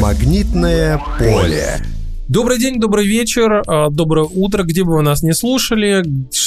[0.00, 1.82] Магнитное поле.
[2.28, 6.02] Добрый день, добрый вечер, а, доброе утро, где бы вы нас не слушали,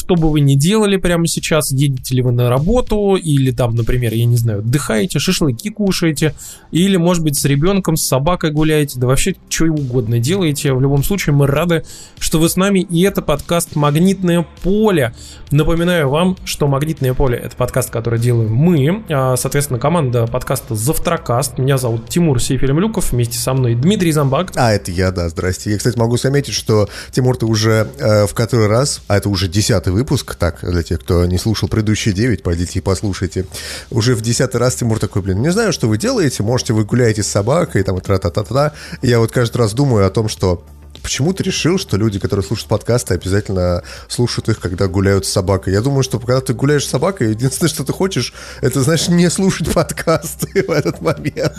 [0.05, 4.13] что бы вы ни делали прямо сейчас, едете ли вы на работу, или там, например,
[4.13, 6.35] я не знаю, отдыхаете, шашлыки кушаете,
[6.71, 10.73] или, может быть, с ребенком, с собакой гуляете, да вообще что угодно делаете.
[10.73, 11.83] В любом случае, мы рады,
[12.19, 15.15] что вы с нами, и это подкаст «Магнитное поле».
[15.49, 21.57] Напоминаю вам, что «Магнитное поле»— это подкаст, который делаем мы, а, соответственно, команда подкаста «Завтракаст».
[21.57, 24.51] Меня зовут Тимур Сейфелемлюков, вместе со мной Дмитрий Замбак.
[24.55, 25.71] А, это я, да, здрасте.
[25.71, 29.47] Я, кстати, могу заметить, что, Тимур, ты уже э, в который раз, а это уже
[29.47, 33.45] десятый выпуск, так, для тех, кто не слушал предыдущие девять, пойдите и послушайте.
[33.89, 37.23] Уже в десятый раз Тимур такой, блин, не знаю, что вы делаете, можете вы гуляете
[37.23, 38.73] с собакой, там, тра-та-та-та.
[39.01, 40.63] Я вот каждый раз думаю о том, что
[41.05, 45.73] почему ты решил, что люди, которые слушают подкасты, обязательно слушают их, когда гуляют с собакой?
[45.73, 49.29] Я думаю, что когда ты гуляешь с собакой, единственное, что ты хочешь, это, знаешь, не
[49.29, 51.53] слушать подкасты в этот момент.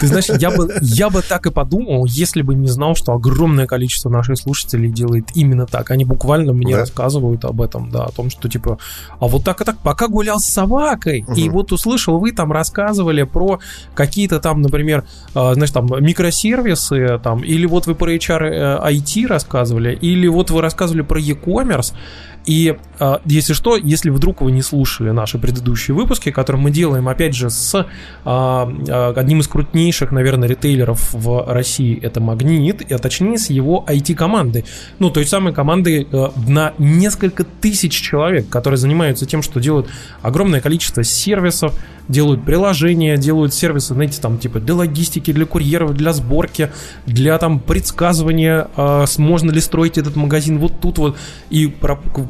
[0.00, 3.66] Ты знаешь, я бы, я бы так и подумал, если бы не знал, что огромное
[3.66, 5.90] количество наших слушателей делает именно так.
[5.90, 6.80] Они буквально мне да?
[6.80, 8.78] рассказывают об этом, да, о том, что типа,
[9.20, 11.34] а вот так и так, пока гулял с собакой, угу.
[11.34, 13.60] и вот услышал, вы там рассказывали про
[13.94, 19.94] какие-то там, например, а, знаешь, там микросервисы, там, или вот вы про HR IT рассказывали,
[19.94, 21.94] или вот вы рассказывали про e-commerce,
[22.46, 27.08] и э, если что, если вдруг вы не слушали наши предыдущие выпуски, которые мы делаем,
[27.08, 27.74] опять же, с
[28.24, 34.64] э, одним из крупнейших, наверное, ритейлеров в России, это Магнит, а точнее с его IT-командой.
[35.00, 39.88] Ну, той самой командой э, на несколько тысяч человек, которые занимаются тем, что делают
[40.22, 41.74] огромное количество сервисов,
[42.06, 46.70] делают приложения, делают сервисы, знаете, там типа для логистики, для курьеров, для сборки,
[47.04, 48.68] для там предсказывания,
[49.18, 51.16] можно ли строить этот магазин вот тут вот,
[51.50, 51.66] и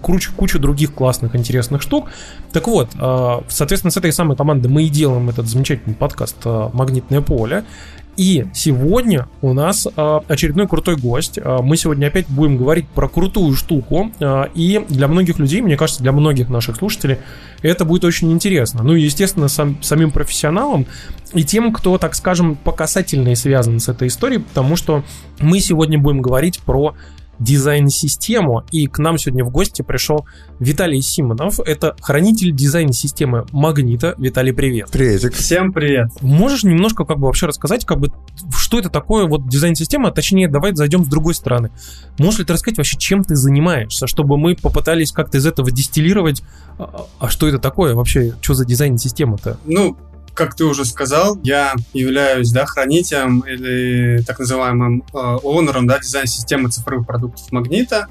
[0.06, 2.08] кучу, кучу других классных, интересных штук.
[2.52, 6.70] Так вот, э, соответственно, с этой самой командой мы и делаем этот замечательный подкаст э,
[6.72, 7.64] «Магнитное поле».
[8.16, 11.40] И сегодня у нас э, очередной крутой гость.
[11.44, 14.12] Мы сегодня опять будем говорить про крутую штуку.
[14.54, 17.18] И для многих людей, мне кажется, для многих наших слушателей,
[17.60, 18.84] это будет очень интересно.
[18.84, 20.86] Ну и, естественно, сам, самим профессионалам
[21.34, 25.04] и тем, кто, так скажем, по касательной связан с этой историей, потому что
[25.40, 26.94] мы сегодня будем говорить про
[27.38, 28.64] дизайн-систему.
[28.70, 30.26] И к нам сегодня в гости пришел
[30.58, 31.60] Виталий Симонов.
[31.60, 34.14] Это хранитель дизайн-системы Магнита.
[34.18, 34.90] Виталий, привет.
[34.90, 35.34] Приветик.
[35.34, 36.10] Всем привет.
[36.20, 38.12] Можешь немножко как бы вообще рассказать, как бы,
[38.56, 40.10] что это такое вот дизайн-система?
[40.10, 41.70] Точнее, давай зайдем с другой стороны.
[42.18, 46.42] Можешь ли ты рассказать вообще, чем ты занимаешься, чтобы мы попытались как-то из этого дистиллировать,
[46.78, 48.34] а, а что это такое вообще?
[48.40, 49.58] Что за дизайн-система-то?
[49.64, 49.96] Ну,
[50.36, 56.68] как ты уже сказал, я являюсь да, хранителем или так называемым э, оунером да, дизайн-системы
[56.68, 58.06] цифровых продуктов Магнита.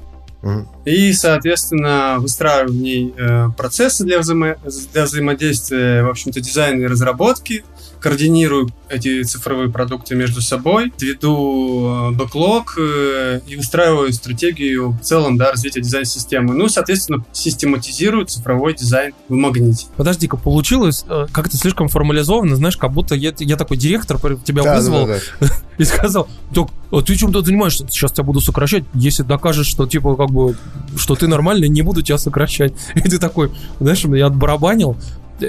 [0.84, 4.58] И, соответственно, выстраиваю в ней э, процессы для, взаимо-
[4.92, 7.64] для взаимодействия, в общем-то, дизайна и разработки,
[8.00, 15.36] координирую эти цифровые продукты между собой, веду э, бэклог э, и выстраиваю стратегию в целом
[15.36, 16.54] да, развития дизайн-системы.
[16.54, 19.86] Ну, соответственно, систематизирую цифровой дизайн в магните.
[19.96, 24.76] Подожди-ка, получилось э, как-то слишком формализованно, знаешь, как будто я, я такой директор тебя да,
[24.76, 25.54] вызвал да, да, да.
[25.78, 27.86] и сказал, так, а ты чем-то занимаешься?
[27.90, 30.56] Сейчас тебя буду сокращать, если докажешь, что типа как бы,
[30.96, 32.72] что ты нормальный, не буду тебя сокращать.
[32.94, 34.96] И ты такой, знаешь, я отбарабанил,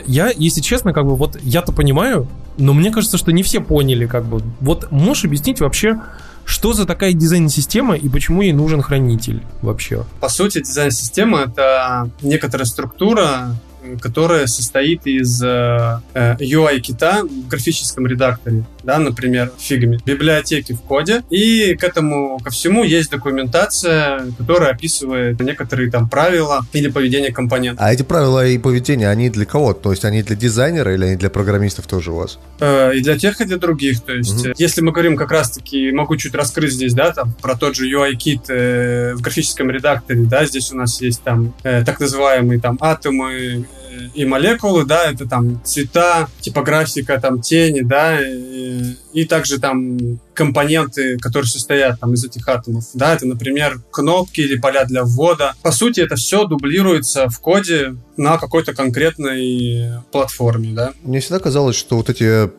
[0.05, 2.27] я, если честно, как бы вот я-то понимаю,
[2.57, 4.41] но мне кажется, что не все поняли, как бы.
[4.59, 6.01] Вот можешь объяснить вообще,
[6.45, 10.05] что за такая дизайн-система и почему ей нужен хранитель вообще?
[10.19, 13.55] По сути, дизайн-система— это некоторая структура,
[14.01, 21.23] которая состоит из э, UI-кита в графическом редакторе, да, например, в Figma, библиотеки в коде,
[21.29, 27.83] и к этому, ко всему есть документация, которая описывает некоторые там правила или поведение компонента.
[27.83, 29.73] А эти правила и поведение, они для кого?
[29.73, 32.39] То есть они для дизайнера или они для программистов тоже у вас?
[32.59, 34.01] Э, и для тех, и для других.
[34.01, 34.53] То есть, угу.
[34.57, 38.49] если мы говорим как раз-таки, могу чуть раскрыть здесь, да, там, про тот же UI-кит
[38.49, 43.65] э, в графическом редакторе, да, здесь у нас есть там э, так называемые там атомы,
[44.13, 51.17] и молекулы, да, это там цвета, типографика, там тени, да, и, и также там компоненты,
[51.17, 55.55] которые состоят там из этих атомов, да, это, например, кнопки или поля для ввода.
[55.63, 60.93] По сути, это все дублируется в коде на какой-то конкретной платформе, да.
[61.03, 62.49] Мне всегда казалось, что вот эти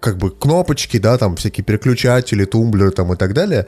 [0.00, 3.66] как бы кнопочки, да, там всякие переключатели, тумблеры там и так далее,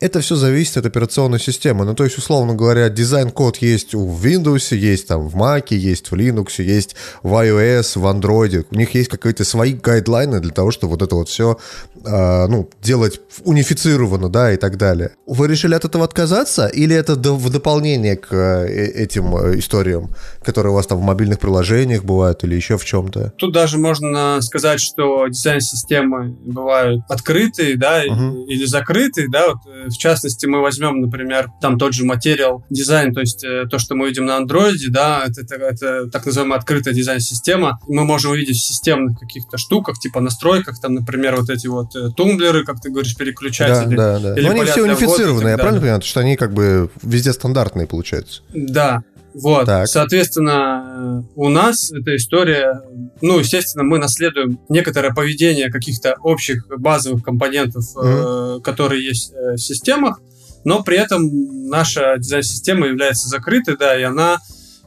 [0.00, 1.84] это все зависит от операционной системы.
[1.84, 6.14] Ну, то есть, условно говоря, дизайн-код есть в Windows, есть там в Mac, есть в
[6.14, 8.66] Linux, есть в iOS, в Android.
[8.70, 11.58] У них есть какие-то свои гайдлайны для того, чтобы вот это вот все,
[11.96, 15.12] э, а, ну, делать унифицированно, да, и так далее.
[15.26, 20.10] Вы решили от этого отказаться или это в дополнение к э, этим э, историям,
[20.44, 23.32] которые у вас там в мобильных приложениях бывают или еще в чем-то?
[23.36, 28.44] Тут даже можно сказать, что дизайн-системы бывают открытые, да, угу.
[28.46, 33.12] или закрытые, да, вот э, в частности, мы возьмем, например, там тот же материал дизайн,
[33.12, 36.58] то есть э, то, что мы видим на андроиде, да, это, это, это так называемая
[36.58, 37.78] открытая дизайн-система.
[37.88, 42.10] Мы можем увидеть в системных каких-то штуках, типа настройках, там, например, вот эти вот э,
[42.16, 43.94] тумблеры, как ты говоришь, переключатели.
[43.96, 44.42] Да, да, да.
[44.42, 46.02] Но они все унифицированные, я правильно понимаю?
[46.02, 48.42] Что они как бы везде стандартные, получаются.
[48.54, 49.02] Да,
[49.42, 49.86] вот, так.
[49.86, 52.82] соответственно, у нас эта история,
[53.20, 58.58] ну, естественно, мы наследуем некоторое поведение каких-то общих базовых компонентов, mm-hmm.
[58.58, 60.20] э, которые есть э, в системах,
[60.64, 64.38] но при этом наша дизайн-система является закрытой, да, и она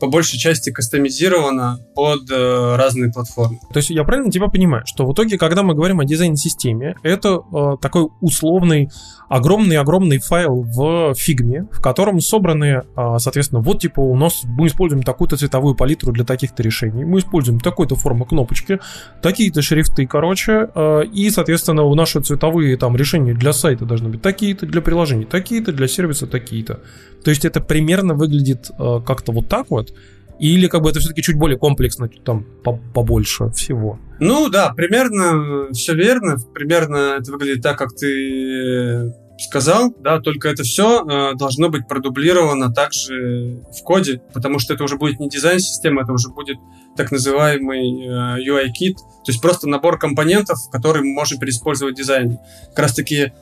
[0.01, 3.59] по большей части кастомизирована под э, разные платформы.
[3.71, 7.39] То есть я правильно тебя понимаю, что в итоге, когда мы говорим о дизайн-системе, это
[7.53, 8.89] э, такой условный
[9.31, 15.03] огромный-огромный файл в фигме, в котором собраны, э, соответственно, вот типа у нас мы используем
[15.03, 18.79] такую-то цветовую палитру для таких-то решений, мы используем такой-то формы кнопочки,
[19.21, 24.21] такие-то шрифты, короче, э, и, соответственно, у наши цветовые там решения для сайта должны быть
[24.21, 26.81] такие-то, для приложений такие-то, для сервиса такие-то.
[27.23, 29.90] То есть это примерно выглядит э, как-то вот так вот,
[30.39, 32.45] или как бы это все-таки чуть более комплексно, там
[32.93, 33.99] побольше всего?
[34.19, 36.37] Ну да, примерно все верно.
[36.53, 42.71] Примерно это выглядит так, как ты сказал, да, только это все э, должно быть продублировано
[42.71, 46.57] также в коде, потому что это уже будет не дизайн-система, это уже будет
[46.95, 52.39] так называемый э, UI-кит, то есть просто набор компонентов, которые мы можем переиспользовать в дизайне.
[52.69, 53.33] Как раз-таки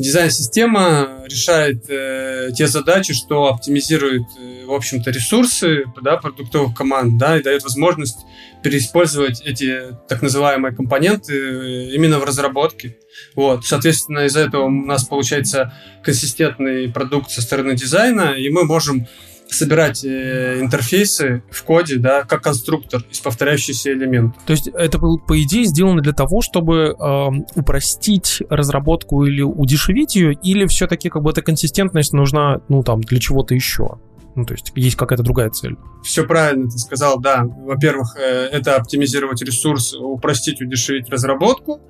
[0.00, 7.38] дизайн-система решает э, те задачи, что оптимизирует, э, в общем-то, ресурсы да, продуктовых команд, да,
[7.38, 8.18] и дает возможность
[8.62, 12.96] переиспользовать эти так называемые компоненты э, именно в разработке.
[13.34, 19.06] Вот, соответственно, из-за этого у нас получается консистентный продукт со стороны дизайна, и мы можем
[19.54, 24.42] собирать э, интерфейсы в коде, да, как конструктор из повторяющихся элементов.
[24.44, 30.34] То есть это, по идее, сделано для того, чтобы э, упростить разработку или удешевить ее,
[30.34, 33.98] или все-таки как бы эта консистентность нужна, ну, там, для чего-то еще?
[34.36, 35.76] Ну, то есть есть какая-то другая цель.
[36.04, 37.44] Все правильно ты сказал, да.
[37.44, 41.80] Во-первых, э, это оптимизировать ресурс, упростить, удешевить разработку.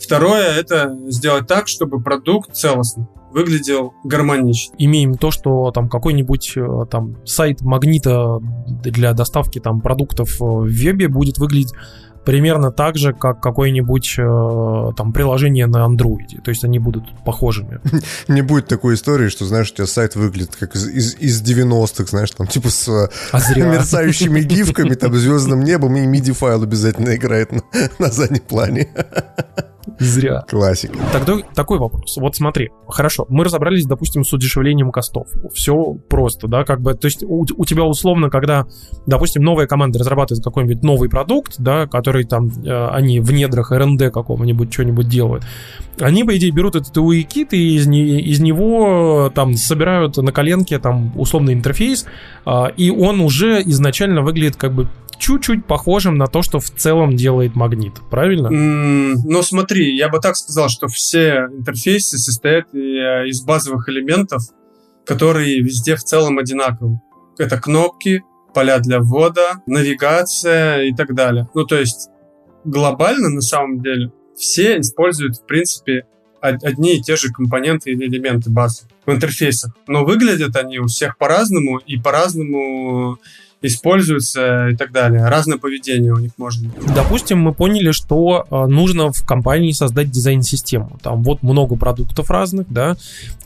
[0.00, 4.74] Второе, это сделать так, чтобы продукт целостный выглядел гармонично.
[4.78, 8.38] Имеем то, что там какой-нибудь э, там сайт магнита
[8.84, 11.72] для доставки там продуктов э, в вебе будет выглядеть
[12.24, 16.40] примерно так же, как какое-нибудь э, там приложение на андроиде.
[16.42, 17.80] То есть они будут похожими.
[18.28, 22.06] Не будет такой истории, что, знаешь, у тебя сайт выглядит как из, из, из 90-х,
[22.06, 23.10] знаешь, там типа с а
[23.56, 27.62] мерцающими гифками, там звездным небом, и MIDI-файл обязательно играет на,
[27.98, 28.88] на заднем плане.
[29.98, 30.44] Зря.
[30.48, 30.98] Классика.
[31.12, 32.16] Тогда такой вопрос.
[32.16, 35.28] Вот смотри, хорошо, мы разобрались, допустим, с удешевлением костов.
[35.52, 38.66] Все просто, да, как бы, то есть у, у тебя условно, когда,
[39.06, 44.12] допустим, новая команда разрабатывает какой-нибудь новый продукт, да, который там, э, они в недрах РНД
[44.12, 45.44] какого-нибудь что-нибудь делают,
[46.00, 50.78] они, по идее, берут этот UI-кит и из, не, из него там собирают на коленке
[50.78, 52.06] там условный интерфейс,
[52.46, 54.88] э, и он уже изначально выглядит как бы
[55.18, 58.48] чуть-чуть похожим на то, что в целом делает магнит, правильно?
[58.48, 64.42] Mm, ну, смотри, я бы так сказал, что все интерфейсы состоят э, из базовых элементов,
[65.04, 67.00] которые везде в целом одинаковы.
[67.38, 68.22] Это кнопки,
[68.54, 71.48] поля для ввода, навигация и так далее.
[71.54, 72.08] Ну, то есть
[72.64, 76.06] глобально, на самом деле, все используют, в принципе,
[76.40, 79.72] одни и те же компоненты или элементы базы в интерфейсах.
[79.86, 83.18] Но выглядят они у всех по-разному, и по-разному
[83.66, 85.26] используются и так далее.
[85.26, 86.94] Разное поведение у них может быть.
[86.94, 90.98] Допустим, мы поняли, что э, нужно в компании создать дизайн-систему.
[91.02, 92.96] Там вот много продуктов разных, да,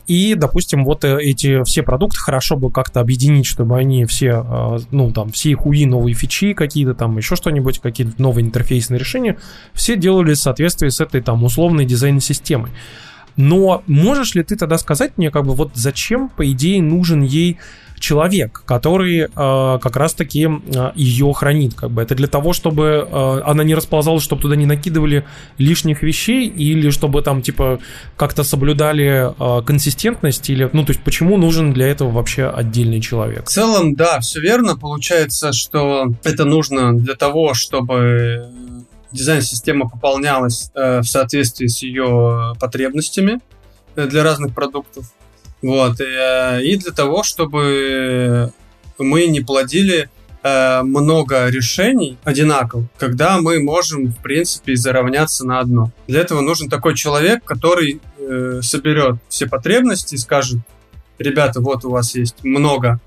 [0.07, 4.79] и, допустим, вот э, эти все продукты хорошо бы как-то объединить, чтобы они все, э,
[4.91, 9.37] ну, там, все их UI, новые фичи какие-то там, еще что-нибудь, какие-то новые интерфейсные решения,
[9.73, 12.71] все делали в соответствии с этой там условной дизайн-системой.
[13.35, 17.57] Но можешь ли ты тогда сказать мне, как бы, вот зачем, по идее, нужен ей
[17.99, 21.73] человек, который э, как раз-таки э, ее хранит.
[21.75, 22.01] Как бы.
[22.01, 25.25] Это для того, чтобы э, она не расползалась, чтобы туда не накидывали
[25.57, 27.79] лишних вещей, или чтобы там, типа,
[28.15, 33.45] как-то соблюдали э, консистентность, или, ну, то есть, почему нужен для этого вообще отдельный человек?
[33.45, 34.77] В целом, да, все верно.
[34.77, 38.49] Получается, что это нужно для того, чтобы
[39.11, 43.39] дизайн-система пополнялась э, в соответствии с ее потребностями.
[43.95, 45.11] для разных продуктов.
[45.61, 45.99] Вот.
[45.99, 48.53] И для того, чтобы
[48.97, 50.09] мы не плодили
[50.43, 55.91] э, много решений одинаковых, когда мы можем, в принципе, заравняться на одно.
[56.07, 60.59] Для этого нужен такой человек, который э, соберет все потребности и скажет,
[61.17, 62.99] ребята, вот у вас есть много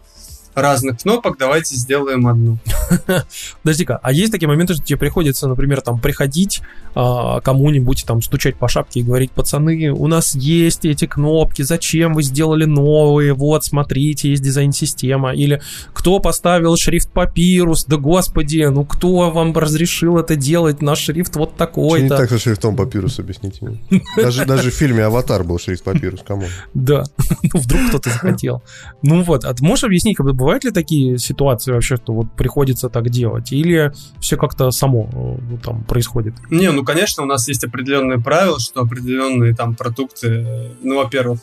[0.55, 2.59] разных кнопок, давайте сделаем одну.
[3.63, 6.61] Подожди-ка, а есть такие моменты, что тебе приходится, например, там приходить
[6.95, 12.15] а, кому-нибудь, там стучать по шапке и говорить, пацаны, у нас есть эти кнопки, зачем
[12.15, 18.85] вы сделали новые, вот, смотрите, есть дизайн-система, или кто поставил шрифт папирус, да господи, ну
[18.85, 22.03] кто вам разрешил это делать, наш шрифт вот такой-то.
[22.03, 24.03] Не так со шрифтом папирус, объясните мне.
[24.17, 26.45] Даже, даже в фильме «Аватар» был шрифт папирус, кому?
[26.75, 27.05] Да,
[27.43, 28.63] ну вдруг кто-то захотел.
[29.03, 32.89] Ну вот, а можешь объяснить, как бы бывают ли такие ситуации вообще, что вот приходится
[32.89, 33.53] так делать?
[33.53, 36.35] Или все как-то само ну, там происходит?
[36.51, 41.39] Не, ну, конечно, у нас есть определенные правила, что определенные там продукты, ну, во-первых,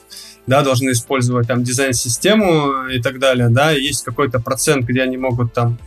[0.48, 5.16] да, должны использовать там дизайн-систему и так далее, да, и есть какой-то процент, где они
[5.16, 5.78] могут там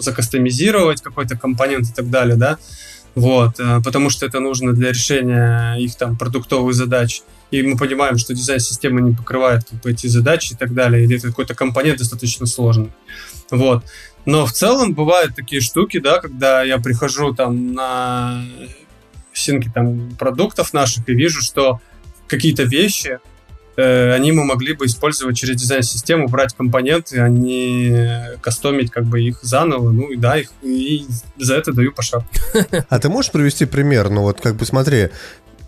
[0.00, 2.58] закастомизировать какой-то компонент и так далее, да,
[3.14, 7.22] вот, э, потому что это нужно для решения их там продуктовых задач.
[7.50, 11.16] И мы понимаем, что дизайн-система не покрывает как бы, эти задачи и так далее, или
[11.16, 12.92] это какой-то компонент достаточно сложный.
[13.50, 13.84] Вот.
[14.24, 18.44] Но в целом бывают такие штуки, да, когда я прихожу там на
[19.32, 21.80] синки там продуктов наших и вижу, что
[22.28, 23.18] какие-то вещи
[23.80, 29.22] Э, они мы могли бы использовать через дизайн-систему, брать компоненты, а не кастомить как бы
[29.22, 29.90] их заново.
[29.90, 31.06] Ну и да, их и
[31.38, 32.40] за это даю по шапке.
[32.88, 34.10] А ты можешь привести пример?
[34.10, 35.10] Ну вот как бы смотри,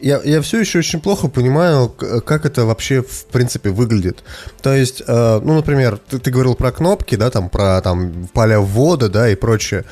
[0.02, 4.22] я, я все еще очень плохо понимаю, как это вообще в принципе выглядит.
[4.60, 8.60] То есть, э, ну, например, ты, ты говорил про кнопки, да, там про там поля
[8.60, 9.84] ввода, да, и прочее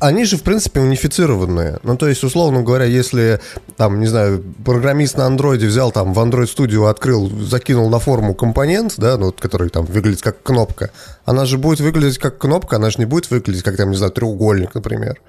[0.00, 1.78] они же, в принципе, унифицированные.
[1.82, 3.38] Ну, то есть, условно говоря, если,
[3.76, 8.34] там, не знаю, программист на андроиде взял там в Android Studio, открыл, закинул на форму
[8.34, 10.90] компонент, да, ну, который там выглядит как кнопка,
[11.26, 14.12] она же будет выглядеть как кнопка, она же не будет выглядеть как, там, не знаю,
[14.12, 15.20] треугольник, например.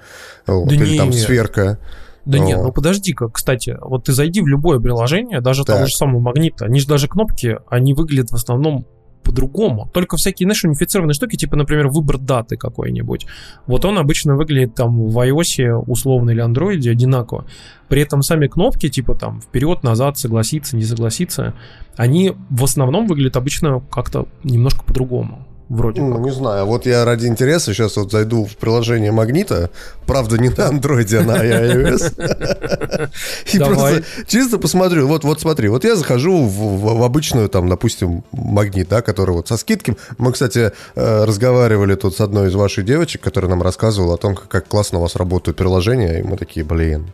[0.46, 1.78] Вот, да или не, там сферка.
[2.24, 2.44] Да вот.
[2.44, 5.76] нет, ну подожди-ка, кстати, вот ты зайди в любое приложение, даже так.
[5.76, 8.86] того же самого магнита, они же даже кнопки, они выглядят в основном
[9.22, 9.88] по-другому.
[9.92, 13.26] Только всякие, знаешь, унифицированные штуки, типа, например, выбор даты какой-нибудь.
[13.66, 17.46] Вот он обычно выглядит там в iOS условно или Android одинаково.
[17.88, 21.54] При этом сами кнопки, типа там вперед, назад, согласиться, не согласиться,
[21.96, 26.24] они в основном выглядят обычно как-то немножко по-другому вроде ну, как.
[26.24, 26.66] не знаю.
[26.66, 29.70] Вот я ради интереса сейчас вот зайду в приложение Магнита.
[30.06, 33.10] Правда, не на андроиде, а на iOS.
[33.52, 35.06] И просто чисто посмотрю.
[35.06, 39.56] Вот, вот смотри, вот я захожу в обычную, там, допустим, Магнит, да, который вот со
[39.56, 39.96] скидки.
[40.18, 44.34] Мы, кстати, э, разговаривали тут с одной из ваших девочек, которая нам рассказывала о том,
[44.34, 47.12] как классно у вас работают приложения, и мы такие, блин.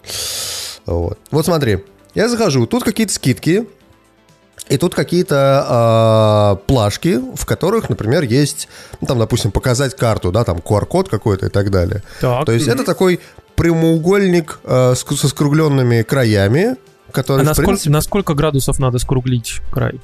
[0.86, 1.18] Вот.
[1.30, 3.66] Вот смотри, я захожу, тут какие-то скидки,
[4.68, 8.68] и тут какие-то э, плашки, в которых, например, есть,
[9.00, 12.02] ну, там, допустим, показать карту, да, там QR-код какой-то и так далее.
[12.20, 12.44] Так.
[12.44, 13.20] То есть это такой
[13.56, 16.76] прямоугольник э, с, со скругленными краями,
[17.12, 17.76] который, а на, принципе...
[17.76, 20.00] сколько, на сколько градусов надо скруглить край?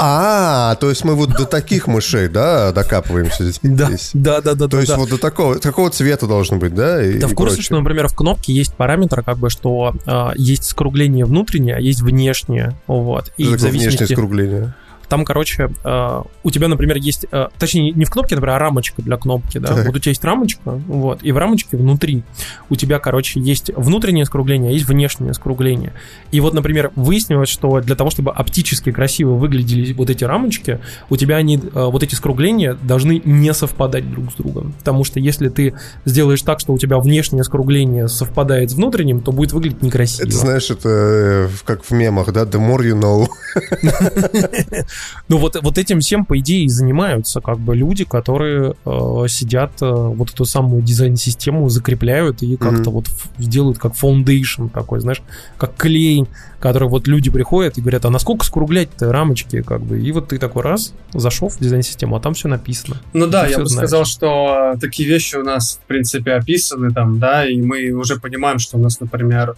[0.00, 4.10] А, то есть мы вот до таких мышей, да, докапываемся здесь?
[4.14, 4.68] Да, да, да, да.
[4.68, 7.04] То есть вот до такого, такого цвета должно быть, да?
[7.04, 10.64] И, да, в курсе, что, например, в кнопке есть параметр, как бы, что э, есть
[10.64, 13.32] скругление внутреннее, а есть внешнее, вот.
[13.36, 13.98] И в зависимости...
[13.98, 14.74] внешнее скругление?
[15.08, 19.02] Там, короче, э, у тебя, например, есть, э, точнее, не в кнопке, например, а рамочка
[19.02, 19.74] для кнопки, да?
[19.74, 19.86] Так.
[19.86, 22.22] Вот у тебя есть рамочка, вот, и в рамочке внутри
[22.68, 25.92] у тебя, короче, есть внутреннее скругление, а есть внешнее скругление.
[26.30, 31.16] И вот, например, выяснилось, что для того, чтобы оптически красиво выглядели вот эти рамочки, у
[31.16, 34.74] тебя они, э, вот эти скругления должны не совпадать друг с другом.
[34.78, 35.74] Потому что если ты
[36.04, 40.26] сделаешь так, что у тебя внешнее скругление совпадает с внутренним, то будет выглядеть некрасиво.
[40.26, 42.42] Это, знаешь, это как в мемах, да?
[42.42, 43.26] The more you know.
[45.28, 49.72] Ну вот, вот этим всем, по идее, и занимаются как бы люди, которые э, сидят,
[49.80, 52.92] э, вот эту самую дизайн-систему закрепляют и как-то mm-hmm.
[52.92, 55.22] вот делают как foundation такой, знаешь,
[55.56, 56.26] как клей,
[56.60, 60.38] который вот люди приходят и говорят, а насколько скруглять-то рамочки, как бы, и вот ты
[60.38, 63.00] такой раз, зашел в дизайн-систему, а там все написано.
[63.12, 63.88] Ну да, я бы знаешь.
[63.88, 68.58] сказал, что такие вещи у нас, в принципе, описаны там, да, и мы уже понимаем,
[68.58, 69.56] что у нас, например,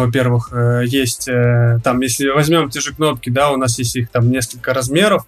[0.00, 4.10] во-первых, э, есть э, там, если возьмем те же кнопки, да, у нас есть их
[4.10, 5.26] там несколько размеров,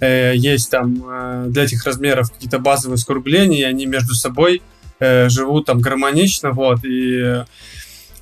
[0.00, 4.62] э, есть там для этих размеров какие-то базовые скругления, и они между собой
[5.00, 7.44] живут там гармонично, вот, и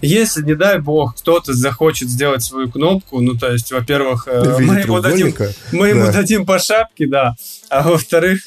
[0.03, 5.01] если, не дай бог, кто-то захочет сделать свою кнопку, ну, то есть, во-первых, мы, ему
[5.01, 5.35] дадим,
[5.73, 7.35] мы ему дадим по шапке, да,
[7.71, 8.43] а во-вторых,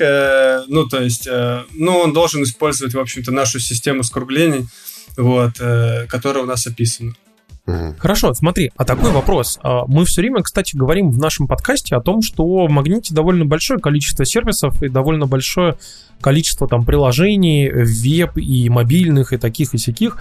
[0.68, 1.28] ну, то есть,
[1.74, 4.68] ну, он должен использовать, в общем-то, нашу систему скруглений,
[5.18, 5.54] вот,
[6.08, 7.16] которая у нас описана.
[7.98, 9.60] Хорошо, смотри, а такой вопрос.
[9.62, 13.46] А, мы все время, кстати, говорим в нашем подкасте о том, что в Магните довольно
[13.46, 15.78] большое количество сервисов и довольно большое
[16.22, 20.18] количество там приложений, веб и мобильных, и таких, и всяких.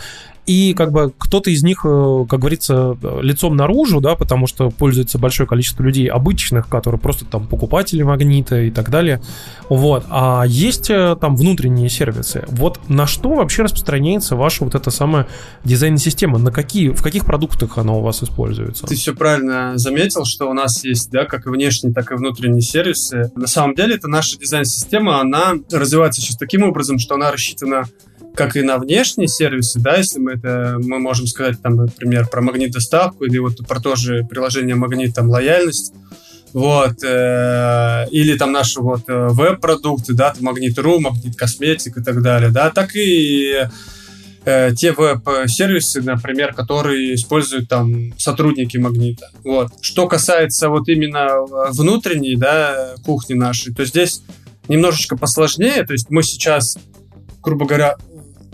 [0.49, 5.19] И как бы кто-то из них, э, как говорится, лицом наружу, да, потому что пользуется
[5.19, 9.21] большое количество людей обычных, которые просто там покупатели магнита и так далее.
[9.69, 10.07] Вот.
[10.09, 12.47] А есть э, там внутренние сервисы.
[12.49, 15.29] Вот на что вообще распространяется ваша вот эта самая
[15.65, 16.39] дизайн-система?
[16.39, 18.87] На какие, в каких продуктах она у вас используется?
[18.87, 22.63] Ты все правильно заметил, что у нас есть, да, как и внешние, так и внутренние
[22.63, 23.31] сервисы.
[23.37, 27.85] На самом деле, это наша дизайн-система, она развивается сейчас таким образом, что она рассчитана
[28.39, 32.41] как и на внешние сервисы, да, если мы это, мы можем сказать, там, например, про
[32.41, 35.93] магнит доставку или вот про то же приложение магнит, там, лояльность,
[36.53, 42.23] вот, э, или там наши вот э, веб-продукты, да, там Магнит.ру, Магнит Косметик и так
[42.23, 43.69] далее, да, так и
[44.45, 49.31] э, те веб-сервисы, например, которые используют там сотрудники Магнита.
[49.45, 49.73] Вот.
[49.83, 51.29] Что касается вот именно
[51.73, 54.23] внутренней, да, кухни нашей, то здесь
[54.69, 56.79] немножечко посложнее, то есть мы сейчас,
[57.43, 57.97] грубо говоря,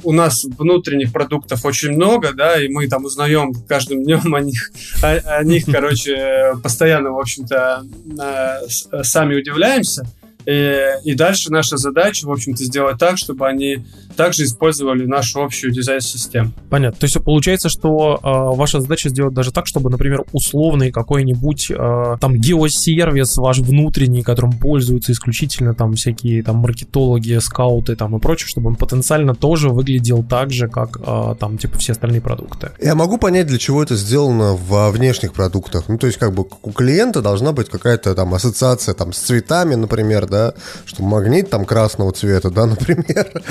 [0.02, 4.70] у нас внутренних продуктов очень много, да, и мы там узнаем каждым днем о них,
[5.02, 7.84] о, о них, короче, постоянно, в общем-то,
[8.20, 10.06] э, сами удивляемся.
[10.46, 15.72] И, и дальше наша задача, в общем-то, сделать так, чтобы они также использовали нашу общую
[15.72, 16.52] дизайн-систему.
[16.70, 16.98] Понятно.
[16.98, 22.16] То есть получается, что э, ваша задача сделать даже так, чтобы, например, условный какой-нибудь э,
[22.20, 28.48] там геосервис ваш внутренний, которым пользуются исключительно там всякие там маркетологи, скауты там и прочее,
[28.48, 32.70] чтобы он потенциально тоже выглядел так же, как э, там типа все остальные продукты.
[32.80, 35.84] Я могу понять, для чего это сделано во внешних продуктах.
[35.88, 39.74] Ну, то есть как бы у клиента должна быть какая-то там ассоциация там с цветами,
[39.74, 40.54] например, да,
[40.84, 43.42] что магнит там красного цвета, да, например.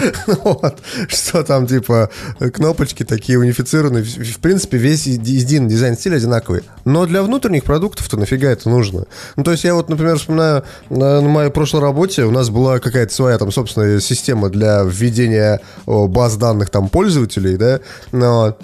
[0.62, 0.82] Вот.
[1.08, 2.10] Что там, типа,
[2.54, 4.04] кнопочки такие унифицированные.
[4.04, 6.64] В, принципе, весь един дизайн-стиль одинаковый.
[6.86, 9.06] Но для внутренних продуктов-то нафига это нужно?
[9.36, 13.14] Ну, то есть я вот, например, вспоминаю, на, моей прошлой работе у нас была какая-то
[13.14, 17.80] своя там собственная система для введения баз данных там пользователей, да,
[18.12, 18.58] но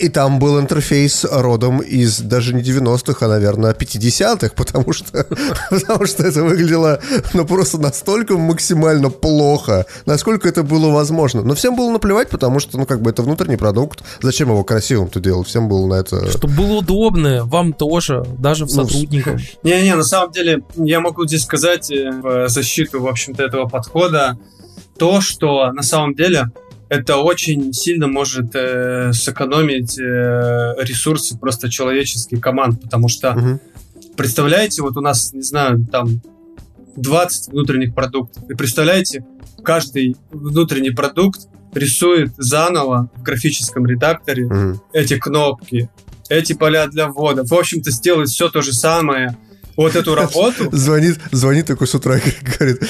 [0.00, 5.26] и там был интерфейс родом из даже не 90-х, а, наверное, 50-х, потому что,
[5.70, 7.00] потому что это выглядело
[7.34, 11.42] ну, просто настолько максимально плохо, насколько это было возможно.
[11.42, 14.02] Но всем было наплевать, потому что, ну, как бы это внутренний продукт.
[14.22, 15.48] Зачем его красивым-то делать?
[15.48, 16.30] Всем было на это...
[16.30, 19.40] Чтобы было удобно, вам тоже, даже в сотрудниках.
[19.62, 24.38] Не-не, на самом деле, я могу здесь сказать э, в защиту, в общем-то, этого подхода,
[24.98, 26.46] то, что на самом деле
[26.90, 33.60] это очень сильно может э, сэкономить э, ресурсы просто человеческих команд, потому что, угу.
[34.16, 36.20] представляете, вот у нас, не знаю, там
[36.96, 39.24] 20 внутренних продуктов, и представляете,
[39.62, 44.82] каждый внутренний продукт рисует заново в графическом редакторе угу.
[44.92, 45.88] эти кнопки,
[46.28, 47.44] эти поля для ввода.
[47.44, 49.38] В общем-то, сделать все то же самое–
[49.76, 50.68] вот эту работу.
[50.72, 52.20] Звонит, звонит такой с утра
[52.58, 52.82] говорит,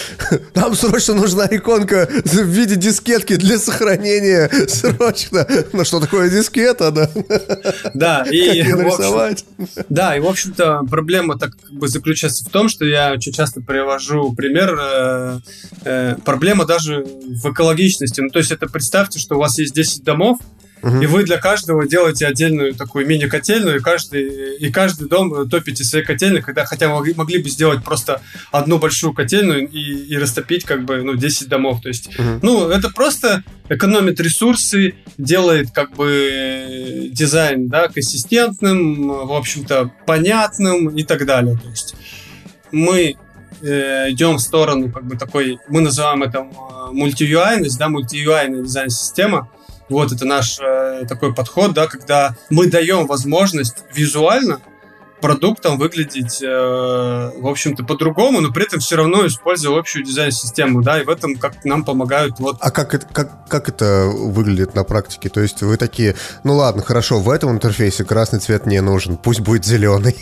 [0.54, 5.46] нам срочно нужна иконка в виде дискетки для сохранения, срочно.
[5.72, 7.10] Ну что такое дискета, да?
[7.94, 9.44] Да, и нарисовать.
[9.88, 13.60] Да, и в общем-то проблема так как бы заключается в том, что я очень часто
[13.60, 15.38] привожу пример, э,
[15.84, 18.20] э, проблема даже в экологичности.
[18.20, 20.38] Ну то есть это представьте, что у вас есть 10 домов,
[20.82, 21.00] Угу.
[21.02, 26.04] И вы для каждого делаете отдельную такую мини-котельную, и каждый, и каждый дом топите своей
[26.04, 30.84] котельной, когда хотя могли, могли бы сделать просто одну большую котельную и, и растопить как
[30.84, 31.80] бы ну, 10 домов.
[31.82, 32.40] То есть, угу.
[32.42, 41.02] ну, это просто экономит ресурсы, делает как бы дизайн да, консистентным, в общем-то, понятным и
[41.02, 41.58] так далее.
[41.62, 41.94] То есть
[42.72, 43.16] мы
[43.62, 49.48] э, идем в сторону как бы такой, мы называем это э, мультиюайность, да, мультиюайная дизайн-система,
[49.90, 54.60] вот это наш э, такой подход, да, когда мы даем возможность визуально
[55.20, 61.00] продуктом выглядеть, э, в общем-то, по-другому, но при этом все равно используя общую дизайн-систему, да,
[61.00, 62.56] и в этом как нам помогают вот...
[62.60, 65.28] А как это, как, как это выглядит на практике?
[65.28, 69.40] То есть вы такие, ну ладно, хорошо, в этом интерфейсе красный цвет не нужен, пусть
[69.40, 70.16] будет зеленый.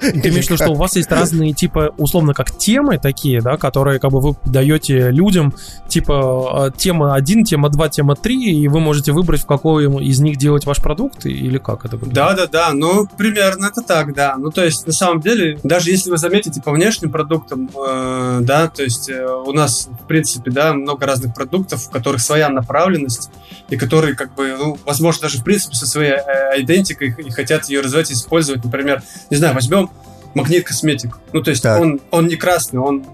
[0.00, 3.56] Ты имеешь в виду, что у вас есть разные, типа, условно, как темы такие, да,
[3.56, 5.54] которые, как бы, вы даете людям,
[5.88, 10.20] типа, э, тема 1, тема 2, тема 3, и вы можете выбрать, в какой из
[10.20, 12.14] них делать ваш продукт, или как это выглядит?
[12.14, 14.36] Да-да-да, ну, примерно это так, да.
[14.36, 18.68] Ну, то есть, на самом деле, даже если вы заметите по внешним продуктам, э, да,
[18.68, 23.30] то есть, э, у нас, в принципе, да, много разных продуктов, у которых своя направленность,
[23.68, 27.68] и которые, как бы, ну, возможно, даже, в принципе, со своей э, идентикой и хотят
[27.68, 28.64] ее развивать и использовать.
[28.64, 29.90] Например, не знаю, возьмем
[30.34, 31.18] магнит косметик.
[31.32, 33.06] Ну, то есть он, он не красный, он,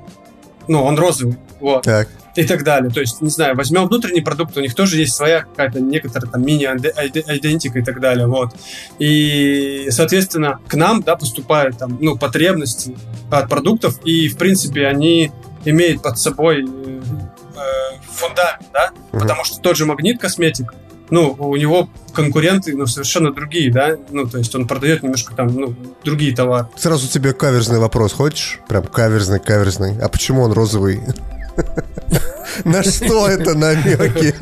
[0.67, 1.39] ну, он розовый.
[1.61, 1.85] Вот.
[1.85, 2.09] Так.
[2.35, 2.91] И так далее.
[2.91, 6.45] То есть, не знаю, возьмем внутренний продукт, у них тоже есть своя какая-то некоторая там
[6.45, 8.51] мини-идентика и так далее, вот.
[8.99, 12.97] И, соответственно, к нам, да, поступают там, ну, потребности
[13.31, 15.31] от продуктов, и, в принципе, они
[15.65, 17.01] имеют под собой э,
[18.11, 19.21] фундамент, да, uh-huh.
[19.21, 20.75] потому что тот же магнит косметик,
[21.11, 25.49] ну, у него конкуренты, ну, совершенно другие, да, ну, то есть он продает немножко там,
[25.49, 26.69] ну, другие товары.
[26.77, 28.61] Сразу тебе каверзный вопрос, хочешь?
[28.67, 29.99] Прям каверзный, каверзный.
[30.01, 31.03] А почему он розовый?
[32.65, 34.35] На что это намеки?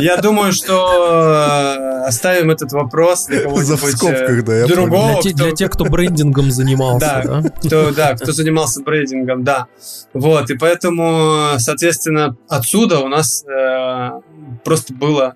[0.00, 5.22] Я думаю, что э, оставим этот вопрос для кого-нибудь в скобках, да, другого.
[5.22, 5.44] Для, кто...
[5.44, 7.22] для тех, кто брендингом занимался.
[7.24, 7.50] Да, да?
[7.50, 9.66] Кто, да, кто занимался брендингом, да.
[10.12, 14.10] Вот, и поэтому, соответственно, отсюда у нас э,
[14.64, 15.34] просто было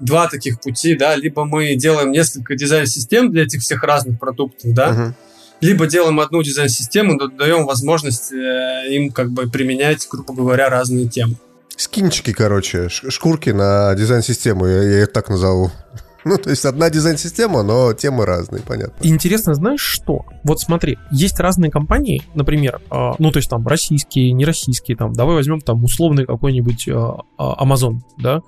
[0.00, 4.90] два таких пути, да, либо мы делаем несколько дизайн-систем для этих всех разных продуктов, да,
[4.90, 5.12] uh-huh
[5.60, 11.08] либо делаем одну дизайн-систему, но даем возможность э, им как бы применять, грубо говоря, разные
[11.08, 11.36] темы.
[11.76, 15.70] Скинчики, короче, шкурки на дизайн-систему, я, я их так назову.
[16.28, 18.94] Ну, то есть одна дизайн-система, но темы разные, понятно.
[19.02, 20.26] Интересно, знаешь что?
[20.44, 25.12] Вот смотри, есть разные компании, например, э, ну, то есть там российские, не российские, там,
[25.12, 26.92] давай возьмем там условный какой-нибудь э,
[27.38, 28.42] Amazon, да?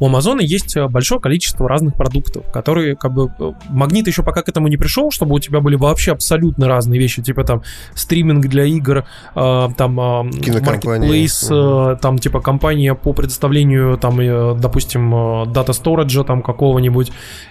[0.00, 3.30] У Амазона есть э, большое количество разных продуктов, которые как бы...
[3.38, 6.98] Э, магнит еще пока к этому не пришел, чтобы у тебя были вообще абсолютно разные
[6.98, 7.62] вещи, типа там
[7.94, 11.98] стриминг для игр, э, там marketplace, угу.
[12.00, 16.99] там типа компания по предоставлению там, допустим, дата сториджа там какого-нибудь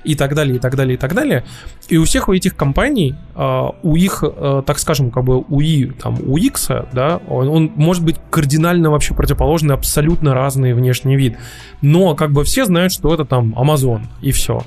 [0.04, 1.44] и так далее, и так далее, и так далее.
[1.88, 4.24] И у всех у этих компаний, у их,
[4.66, 8.92] так скажем, как бы у И, там, у X, да, он, он может быть кардинально
[8.92, 11.38] вообще противоположный, абсолютно разный внешний вид.
[11.82, 14.62] Но как бы все знают, что это там Amazon, и все.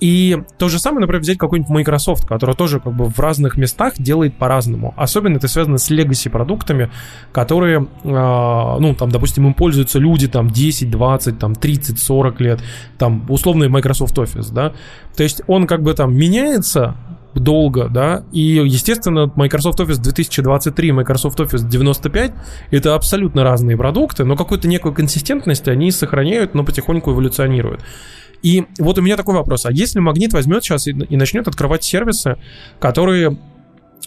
[0.00, 3.94] И то же самое, например, взять какой-нибудь Microsoft, который тоже как бы в разных местах
[3.96, 4.92] делает по-разному.
[4.96, 6.90] Особенно это связано с legacy продуктами,
[7.32, 12.60] которые, э, ну, там, допустим, им пользуются люди там 10, 20, там 30, 40 лет,
[12.98, 14.72] там, условный Microsoft Office, да.
[15.16, 16.96] То есть он как бы там меняется,
[17.34, 22.32] долго, да, и, естественно, Microsoft Office 2023 и Microsoft Office 95—
[22.70, 27.80] это абсолютно разные продукты, но какую-то некую консистентность они сохраняют, но потихоньку эволюционируют.
[28.44, 29.64] И вот у меня такой вопрос.
[29.64, 32.36] А если Магнит возьмет сейчас и, и начнет открывать сервисы,
[32.78, 33.38] которые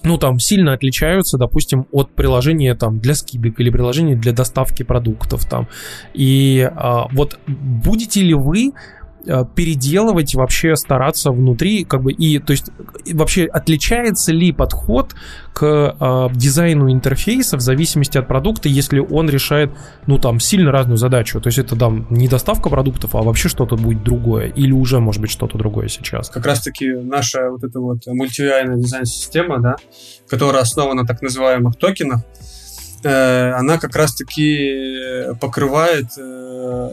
[0.04, 5.46] ну, там, сильно отличаются, допустим, от приложения там для скидок или приложения для доставки продуктов
[5.46, 5.68] там.
[6.14, 8.74] И а, вот будете ли вы
[9.56, 12.72] переделывать, вообще стараться внутри, как бы, и, то есть,
[13.14, 15.16] вообще отличается ли подход
[15.54, 19.72] к э, дизайну интерфейса в зависимости от продукта, если он решает,
[20.06, 23.76] ну, там, сильно разную задачу, то есть это, там, не доставка продуктов, а вообще что-то
[23.76, 26.30] будет другое, или уже, может быть, что-то другое сейчас?
[26.30, 29.76] Как раз-таки наша вот эта вот мультивиайная дизайн-система, да,
[30.28, 32.22] которая основана на так называемых токенах,
[33.04, 36.90] э, она как раз-таки покрывает э,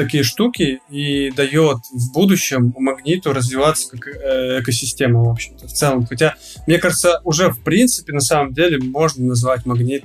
[0.00, 6.06] такие штуки и дает в будущем магниту развиваться как э, экосистема, в общем-то, в целом.
[6.06, 6.36] Хотя,
[6.66, 10.04] мне кажется, уже в принципе, на самом деле, можно назвать магнит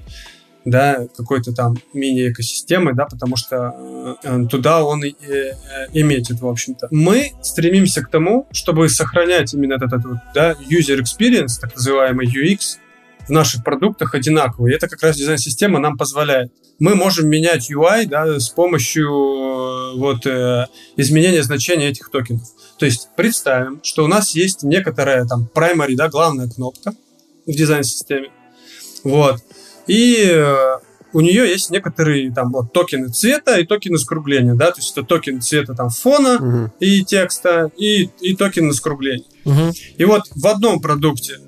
[0.65, 5.51] да, какой-то там мини-экосистемы, да, потому что э, туда он и, э,
[5.93, 6.87] и метит, в общем-то.
[6.91, 12.27] Мы стремимся к тому, чтобы сохранять именно этот, этот вот, да, user experience, так называемый
[12.27, 12.79] UX,
[13.27, 14.71] в наших продуктах одинаковый.
[14.71, 16.51] И это как раз дизайн-система нам позволяет.
[16.79, 22.43] Мы можем менять UI да, с помощью э, вот, э, изменения значения этих токенов.
[22.77, 26.93] То есть представим, что у нас есть некоторая там primary, да, главная кнопка
[27.45, 28.29] в дизайн-системе.
[29.03, 29.41] Вот.
[29.87, 30.55] И э,
[31.15, 35.03] у нее есть некоторые там вот токены цвета и токены скругления, да, то есть это
[35.03, 36.69] токен цвета там фона uh-huh.
[36.81, 39.23] и текста и, и токен скругления.
[39.45, 39.73] Uh-huh.
[39.97, 41.39] И вот в одном продукте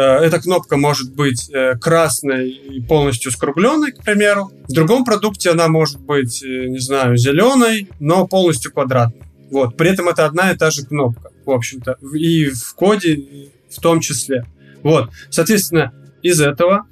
[0.00, 4.52] эта кнопка может быть э, красной и полностью скругленной, к примеру.
[4.68, 9.22] В другом продукте она может быть, э, не знаю, зеленой, но полностью квадратной.
[9.50, 9.76] Вот.
[9.76, 14.00] При этом это одна и та же кнопка, в общем-то, и в коде в том
[14.00, 14.44] числе.
[14.82, 15.10] Вот.
[15.30, 16.86] Соответственно, из этого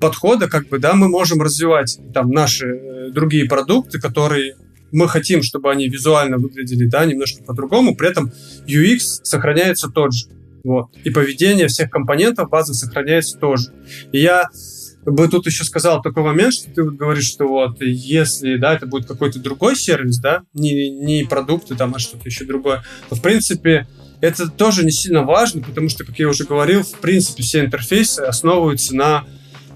[0.00, 4.56] подхода, как бы, да, мы можем развивать там наши другие продукты, которые
[4.92, 8.32] мы хотим, чтобы они визуально выглядели, да, немножко по-другому, при этом
[8.66, 10.26] UX сохраняется тот же.
[10.66, 10.88] Вот.
[11.04, 13.72] И поведение всех компонентов базы сохраняется тоже.
[14.10, 14.48] И я
[15.04, 19.06] бы тут еще сказал такой момент, что ты говоришь, что вот если, да, это будет
[19.06, 23.86] какой-то другой сервис, да, не, не продукты там, а что-то еще другое, то, в принципе,
[24.20, 28.20] это тоже не сильно важно, потому что, как я уже говорил, в принципе, все интерфейсы
[28.22, 29.24] основываются на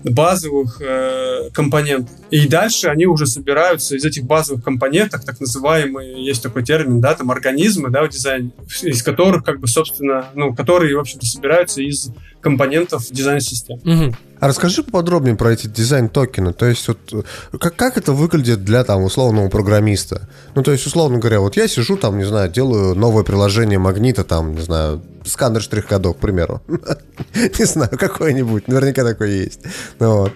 [0.04, 2.14] базовых э, компонентов.
[2.30, 7.14] И дальше они уже собираются из этих базовых компонентов, так называемые, есть такой термин, да,
[7.14, 8.50] там организмы, да, в дизайне,
[8.82, 12.10] из которых, как бы, собственно, ну, которые, в общем-то, собираются из
[12.40, 13.76] компонентов дизайн-систем.
[13.76, 14.16] Угу.
[14.40, 16.54] А расскажи поподробнее про эти дизайн-токены.
[16.54, 17.26] То есть, вот,
[17.60, 20.28] как, как это выглядит для там условного программиста?
[20.54, 24.24] Ну, то есть, условно говоря, вот я сижу там, не знаю, делаю новое приложение Магнита,
[24.24, 26.62] там, не знаю, сканер штрих-кодов, к примеру.
[27.58, 28.66] Не знаю, какой-нибудь.
[28.68, 29.60] Наверняка такой есть.
[29.98, 30.32] Ну вот.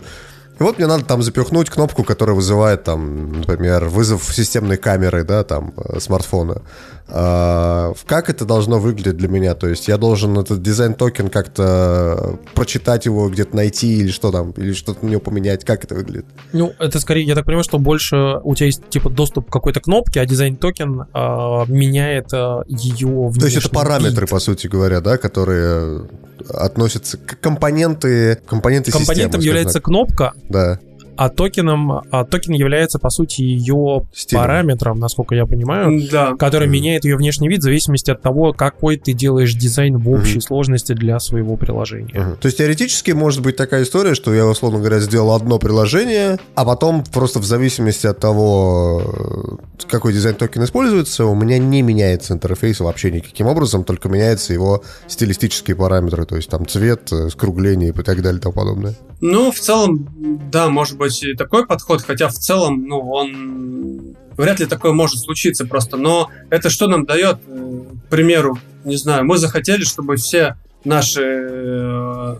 [0.60, 5.42] И вот мне надо там запихнуть кнопку, которая вызывает там, например, вызов системной камеры, да,
[5.42, 6.62] там, э, смартфона.
[7.06, 9.54] А, как это должно выглядеть для меня?
[9.54, 14.72] То есть я должен этот дизайн-токен как-то прочитать его, где-то найти или что там, или
[14.72, 15.64] что-то на него поменять?
[15.64, 16.26] Как это выглядит?
[16.52, 19.80] Ну, это скорее, я так понимаю, что больше у тебя есть типа доступ к какой-то
[19.80, 24.30] кнопке, а дизайн-токен а, меняет а, ее То есть это параметры, вид.
[24.30, 26.06] по сути говоря, да, которые
[26.48, 29.84] относятся к компоненты, компоненты Компонентом системы, является так.
[29.84, 30.78] кнопка, да
[31.16, 34.42] а токеном, а токен является, по сути, ее Стилем.
[34.42, 36.34] параметром, насколько я понимаю, да.
[36.36, 36.70] который мм.
[36.70, 40.42] меняет ее внешний вид в зависимости от того, какой ты делаешь дизайн в общей мм.
[40.42, 42.14] сложности для своего приложения.
[42.14, 42.36] Mm.
[42.36, 46.64] То есть теоретически может быть такая история, что я, условно говоря, сделал одно приложение, а
[46.64, 52.80] потом просто в зависимости от того, какой дизайн токен используется, у меня не меняется интерфейс
[52.80, 57.92] вообще никаким образом, только меняются его стилистические параметры, то есть там цвет, э, скругление и
[57.92, 58.94] так далее и тому подобное.
[59.20, 60.08] Ну, в целом,
[60.50, 65.20] да, может быть и такой подход, хотя в целом, ну, он вряд ли такое может
[65.20, 65.96] случиться просто.
[65.96, 67.38] Но это что нам дает?
[67.46, 72.36] Э, к примеру, не знаю, мы захотели, чтобы все наши э,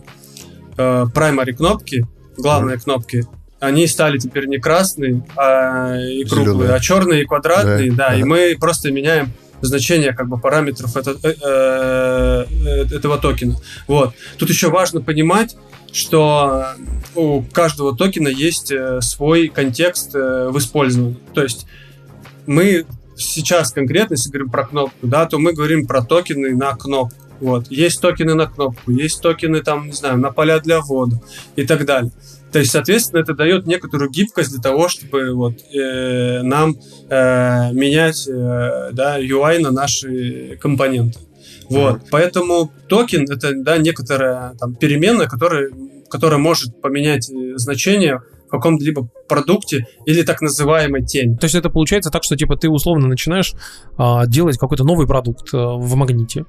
[0.77, 2.05] э, primary кнопки,
[2.37, 2.83] главные mm.
[2.83, 3.27] кнопки,
[3.59, 6.75] они стали теперь не красные а, и круглые, Зеленые.
[6.75, 11.17] а черные и квадратные, да, да, и мы просто меняем значение как бы параметров это,
[11.23, 13.55] э, э, этого токена.
[13.87, 14.13] Вот.
[14.37, 15.55] Тут еще важно понимать,
[15.95, 16.65] что
[17.15, 21.17] у каждого токена есть э, свой контекст э, в использовании.
[21.33, 21.65] То есть
[22.45, 27.15] мы сейчас конкретно, если говорим про кнопку, да, то мы говорим про токены на кнопку.
[27.39, 27.71] Вот.
[27.71, 31.21] Есть токены на кнопку, есть токены там, не знаю, на поля для ввода
[31.55, 32.11] и так далее.
[32.51, 36.75] То есть, соответственно, это дает некоторую гибкость для того, чтобы вот, э, нам
[37.09, 41.19] э, менять э, да, UI на наши компоненты.
[41.69, 42.01] Вот.
[42.11, 45.69] Поэтому токен это да, некоторая там, переменная, которая,
[46.09, 51.35] которая может поменять э, значение в каком-либо продукте или так называемой теме.
[51.37, 53.53] То есть это получается так, что типа ты условно начинаешь
[53.97, 56.45] а, делать какой-то новый продукт а, в магните,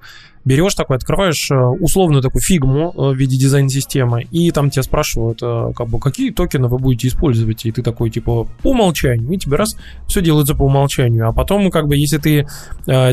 [0.47, 5.41] берешь такой, открываешь а, условную такую фигму а, в виде дизайн-системы, и там тебя спрашивают,
[5.43, 9.37] а, как бы, какие токены вы будете использовать, и ты такой, типа, по умолчанию, и
[9.37, 12.47] тебе раз, все делается по умолчанию, а потом, как бы, если ты,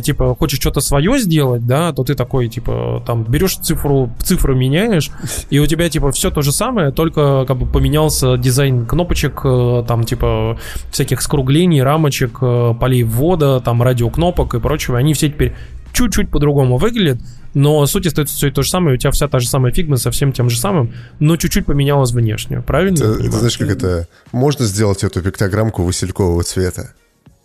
[0.02, 5.12] типа, хочешь что-то свое сделать, да, то ты такой, типа, там, берешь цифру, цифру меняешь,
[5.50, 9.84] и у тебя, типа, все то же самое, только, как бы, поменялся дизайн кнопочек, Э,
[9.88, 10.58] там типа
[10.92, 15.54] всяких скруглений, рамочек, э, полей ввода, там радиокнопок и прочего, они все теперь
[15.94, 17.20] чуть-чуть по-другому выглядят,
[17.54, 20.12] но суть остается все то же самое, у тебя вся та же самая Figma со
[20.12, 22.98] всем тем же самым, но чуть-чуть поменялась внешне, правильно?
[22.98, 24.08] Ты, ты знаешь, как это...
[24.32, 26.94] Можно сделать эту пиктограммку василькового цвета?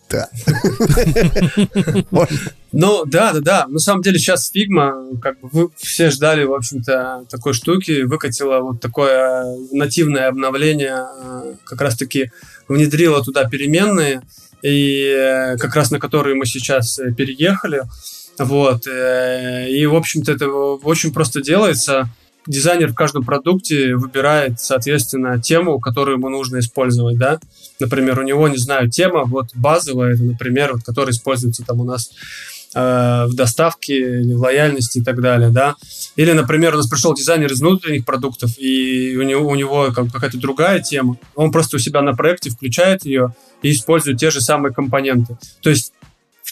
[0.09, 0.27] Да.
[2.71, 3.67] Ну, да, да, да.
[3.67, 8.59] На самом деле сейчас Figma, как бы вы все ждали, в общем-то, такой штуки, выкатила
[8.59, 12.31] вот такое нативное обновление, э, как раз-таки
[12.67, 14.21] внедрила туда переменные,
[14.61, 17.81] и э, как раз на которые мы сейчас э, переехали.
[18.39, 18.87] Вот.
[18.87, 22.09] И, в общем-то, это очень просто делается
[22.49, 27.39] дизайнер в каждом продукте выбирает, соответственно, тему, которую ему нужно использовать, да.
[27.79, 31.83] Например, у него, не знаю, тема вот базовая, это, например, вот, которая используется там у
[31.83, 32.11] нас
[32.73, 35.75] э, в доставке, в лояльности и так далее, да.
[36.15, 40.39] Или, например, у нас пришел дизайнер из внутренних продуктов, и у него, у него какая-то
[40.39, 41.17] другая тема.
[41.35, 45.37] Он просто у себя на проекте включает ее и использует те же самые компоненты.
[45.61, 45.93] То есть,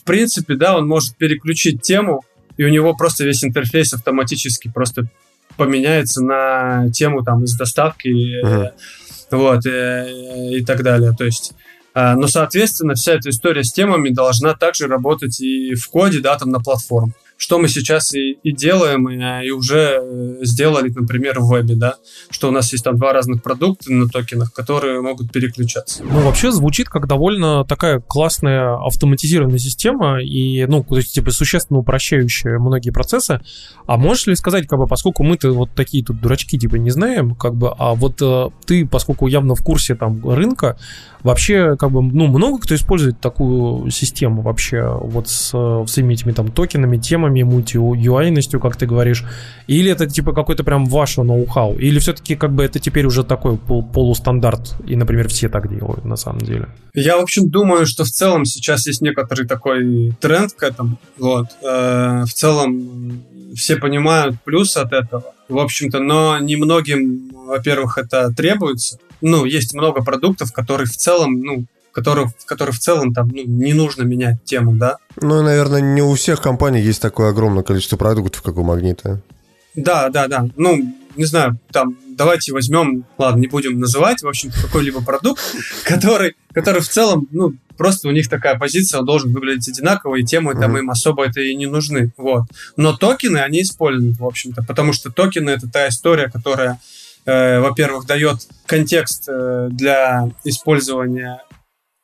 [0.07, 2.23] принципе, да, он может переключить тему,
[2.57, 5.07] и у него просто весь интерфейс автоматически просто
[5.55, 8.07] поменяется на тему там из доставки,
[8.43, 8.71] uh-huh.
[9.31, 11.13] вот, и, и так далее.
[11.15, 11.53] То есть
[11.93, 16.37] а, но, соответственно, вся эта история с темами должна также работать и в коде, да,
[16.37, 21.39] там на платформах что мы сейчас и, и делаем, и, и уже э, сделали, например,
[21.39, 21.95] в вебе, да,
[22.31, 26.03] что у нас есть там два разных продукта на токенах, которые могут переключаться.
[26.03, 31.79] Ну, вообще звучит как довольно такая классная автоматизированная система и, ну, то есть, типа, существенно
[31.79, 33.41] упрощающая многие процессы.
[33.85, 37.35] А можешь ли сказать, как бы, поскольку мы-то вот такие тут дурачки, типа, не знаем,
[37.35, 40.77] как бы, а вот э, ты, поскольку явно в курсе там рынка,
[41.27, 46.53] Вообще, как бы, ну, много кто использует такую систему вообще, вот с всеми этими там
[46.53, 49.23] токенами, темами, мульти-юайностью, как ты говоришь,
[49.67, 53.57] или это типа какой-то прям ваше ноу-хау, или все-таки как бы это теперь уже такой
[53.57, 56.67] пол полустандарт, и, например, все так делают на самом деле?
[56.93, 61.47] Я, в общем, думаю, что в целом сейчас есть некоторый такой тренд к этому, вот.
[61.63, 63.23] Э, в целом
[63.55, 68.99] все понимают плюс от этого, в общем-то, но немногим, во-первых, это требуется.
[69.21, 71.65] Ну, есть много продуктов, которые в целом, ну,
[71.97, 74.97] которых, в которых в целом там ну, не нужно менять тему, да?
[75.19, 79.19] Ну, наверное, не у всех компаний есть такое огромное количество продуктов, как у Магнита.
[79.73, 80.47] Да, да, да.
[80.57, 85.41] Ну, не знаю, там, давайте возьмем, ладно, не будем называть, в общем какой-либо продукт,
[85.85, 90.23] который, который в целом, ну, просто у них такая позиция, он должен выглядеть одинаково, и
[90.23, 90.59] темы mm-hmm.
[90.59, 92.43] там им особо это и не нужны, вот.
[92.75, 96.79] Но токены они используют, в общем-то, потому что токены— это та история, которая,
[97.25, 101.41] э, во-первых, дает контекст э, для использования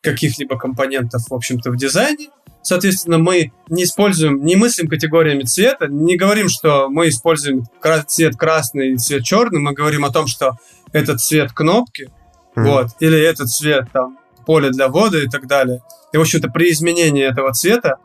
[0.04, 2.30] каких-либо компонентов, в общем-то, в дизайне,
[2.64, 7.66] Соответственно, мы не используем, не мыслим категориями цвета, не говорим, что мы используем
[8.08, 10.54] цвет красный и цвет черный, мы говорим о том, что
[10.94, 12.04] этот цвет кнопки,
[12.56, 12.64] mm-hmm.
[12.64, 15.82] вот, или этот цвет там поле для воды и так далее.
[16.14, 17.98] И, в общем-то, при изменении этого цвета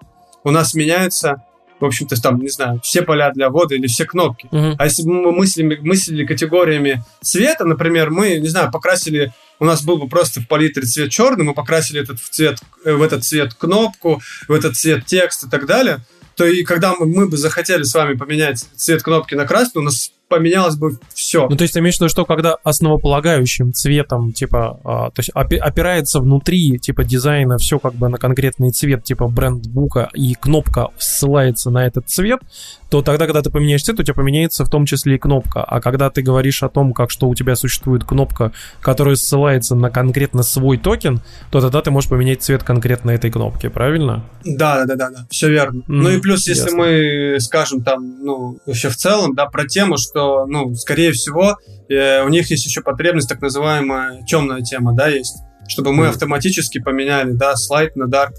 [0.43, 1.45] у нас меняются,
[1.79, 4.49] в общем-то, там, не знаю, все поля для воды или все кнопки.
[4.51, 4.75] Mm-hmm.
[4.77, 9.83] А если бы мы мыслили, мыслили категориями цвета, например, мы, не знаю, покрасили у нас
[9.83, 13.25] был бы просто в палитре цвет черный, мы покрасили этот в, цвет, э, в этот
[13.25, 16.01] цвет кнопку, в этот цвет текст и так далее,
[16.37, 19.85] то и когда мы, мы бы захотели с вами поменять цвет кнопки на красный, у
[19.85, 21.49] нас поменялось бы все.
[21.49, 26.21] Ну, то есть, имеешь в виду, что когда основополагающим цветом, типа, а, то есть опирается
[26.21, 31.87] внутри, типа, дизайна все как бы на конкретный цвет, типа, брендбука, и кнопка ссылается на
[31.87, 32.41] этот цвет,
[32.91, 35.63] то тогда, когда ты поменяешь цвет, у тебя поменяется в том числе и кнопка.
[35.63, 39.91] А когда ты говоришь о том, как что у тебя существует кнопка, которая ссылается на
[39.91, 44.25] конкретно свой токен, то тогда ты можешь поменять цвет конкретно этой кнопки, правильно?
[44.45, 45.81] Да, да, да, да, все верно.
[45.81, 46.79] Mm, ну и плюс, если ясно.
[46.79, 52.25] мы скажем там, ну, вообще в целом, да, про тему, что, ну, скорее всего, э,
[52.25, 55.37] у них есть еще потребность, так называемая темная тема, да, есть,
[55.69, 58.33] чтобы мы автоматически поменяли, да, слайд на dark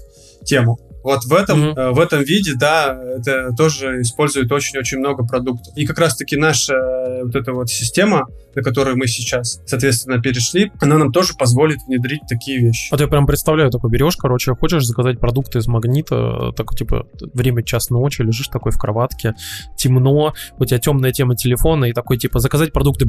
[0.44, 0.78] тему.
[1.02, 1.92] Вот в этом, mm-hmm.
[1.92, 5.76] в этом виде, да, это тоже использует очень-очень много продуктов.
[5.76, 10.72] И как раз-таки наша э, вот эта вот система, на которую мы сейчас, соответственно, перешли,
[10.80, 12.92] она нам тоже позволит внедрить такие вещи.
[12.92, 17.62] А ты прям представляю, такой берешь, короче, хочешь заказать продукты из магнита, так типа время
[17.62, 19.34] час ночи, лежишь такой в кроватке,
[19.76, 23.06] темно, у тебя темная тема телефона, и такой типа заказать продукты,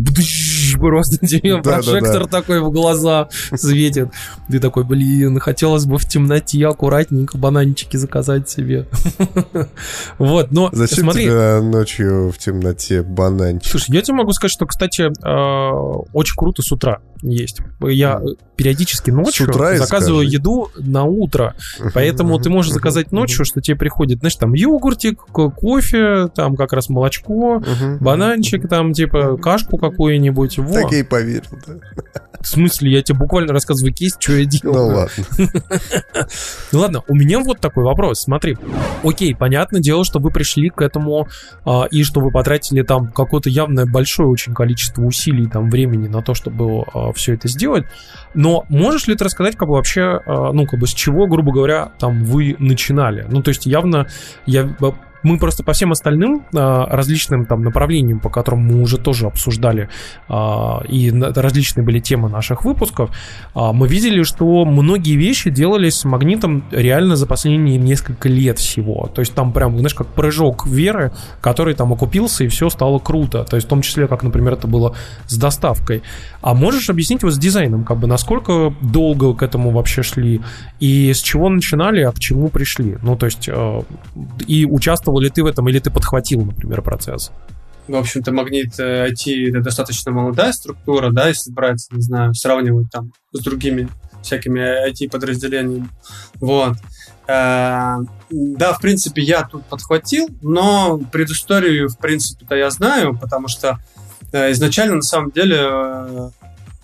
[0.77, 4.09] просто тебе прожектор такой в глаза светит.
[4.49, 7.37] Ты такой, блин, хотелось бы в темноте аккуратненько
[7.81, 8.87] бананчики заказать себе.
[10.17, 11.25] Вот, но Зачем смотри...
[11.25, 13.71] тебе ночью в темноте бананчик?
[13.71, 15.71] Слушай, я тебе могу сказать, что, кстати, Э,
[16.13, 17.59] очень круто с утра есть.
[17.81, 18.21] Я
[18.55, 20.35] периодически ночью заказываю скажи.
[20.35, 21.55] еду на утро,
[21.93, 26.89] поэтому ты можешь заказать ночью, что тебе приходит, знаешь, там йогуртик, кофе, там как раз
[26.89, 27.61] молочко,
[27.99, 30.57] бананчик, там типа кашку какую-нибудь.
[30.57, 30.73] Во.
[30.73, 31.73] Так я и поверил, да.
[32.39, 34.75] В смысле, я тебе буквально рассказываю кейс, что я делаю.
[34.75, 35.25] Ну ладно.
[36.71, 38.21] Ну ладно, у меня вот такой вопрос.
[38.21, 38.57] Смотри,
[39.03, 41.27] окей, понятное дело, что вы пришли к этому
[41.65, 46.21] а, и что вы потратили там какое-то явное большое очень количество усилий, там, времени на
[46.21, 47.85] то, чтобы а, все это сделать.
[48.33, 51.53] Но можешь ли ты рассказать, как бы вообще, а, ну, как бы с чего, грубо
[51.53, 53.25] говоря, там вы начинали?
[53.29, 54.07] Ну, то есть явно
[54.45, 54.69] я
[55.23, 59.89] мы просто по всем остальным а, различным там направлениям, по которым мы уже тоже обсуждали,
[60.27, 63.11] а, и различные были темы наших выпусков,
[63.53, 69.09] а, мы видели, что многие вещи делались с магнитом реально за последние несколько лет всего.
[69.13, 73.43] То есть там прям, знаешь, как прыжок веры, который там окупился, и все стало круто.
[73.43, 74.95] То есть в том числе, как, например, это было
[75.27, 76.01] с доставкой.
[76.41, 80.41] А можешь объяснить вот с дизайном, как бы, насколько долго к этому вообще шли,
[80.79, 82.97] и с чего начинали, а к чему пришли?
[83.03, 83.49] Ну, то есть,
[84.47, 87.31] и участвовали участвовал ли ты в этом, или ты подхватил, например, процесс?
[87.87, 93.11] В общем-то, магнит IT это достаточно молодая структура, да, если брать, не знаю, сравнивать там
[93.33, 93.89] с другими
[94.23, 95.89] всякими IT-подразделениями.
[96.35, 96.77] Вот.
[97.27, 97.97] Э,
[98.29, 103.79] да, в принципе, я тут подхватил, но предысторию, в принципе-то я знаю, потому что
[104.31, 106.29] э, изначально, на самом деле, э,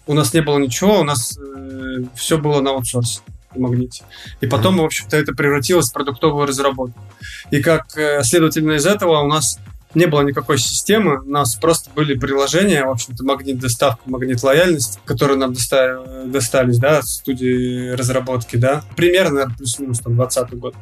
[0.07, 1.37] у нас не было ничего, у нас
[2.15, 3.21] все было на аутсорсе
[3.55, 4.03] магните.
[4.41, 6.99] И потом, в общем-то, это превратилось в продуктовую разработку.
[7.51, 9.59] И как э, следовательно из этого у нас
[9.93, 14.99] не было никакой системы, у нас просто были приложения, в общем-то, магнит доставка, магнит лояльность,
[15.05, 20.75] которые нам доста- достались, да, от студии разработки, да, примерно, плюс-минус там 20 год.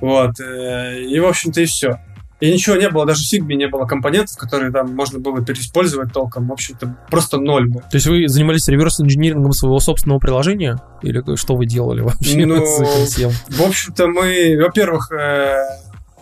[0.00, 0.38] Вот.
[0.40, 2.00] Э, и, в общем-то, и все.
[2.40, 6.12] И ничего не было, даже в Figma не было компонентов, которые там можно было переиспользовать
[6.12, 6.48] толком.
[6.48, 7.80] В общем-то, просто ноль был.
[7.80, 10.80] То есть вы занимались реверс-инжинирингом своего собственного приложения?
[11.02, 13.30] Или что вы делали вообще ну, с этим всем?
[13.48, 15.58] В общем-то, мы, во-первых, э,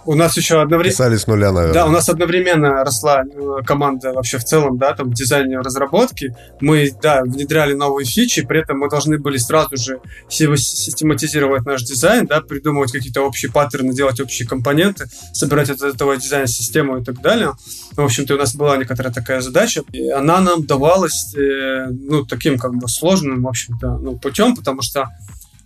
[0.08, 0.90] у нас еще одновременно...
[0.90, 1.74] Писали с нуля, наверное.
[1.74, 6.34] Да, у нас одновременно росла э, команда вообще в целом, да, там, дизайне разработки.
[6.62, 10.00] Мы, да, внедряли новые фичи, при этом мы должны были сразу же
[10.30, 15.04] систематизировать наш дизайн, да, придумывать какие-то общие паттерны, делать общие компоненты,
[15.34, 17.52] собирать от этого дизайн-систему и так далее.
[17.92, 22.58] В общем-то, у нас была некоторая такая задача, и она нам давалась, э, ну, таким
[22.58, 25.08] как бы сложным, в общем-то, ну, путем, потому что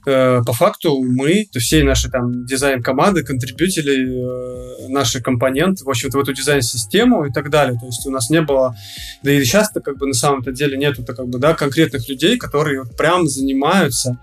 [0.04, 6.18] Э, по факту мы, то всей нашей там дизайн-команды, контрибьютили э, наши компоненты, в общем-то,
[6.18, 7.78] в эту дизайн-систему и так далее.
[7.78, 8.74] То есть у нас не было,
[9.22, 12.84] да и часто как бы на самом-то деле нету-то как бы, да, конкретных людей, которые
[12.98, 14.18] прям занимаются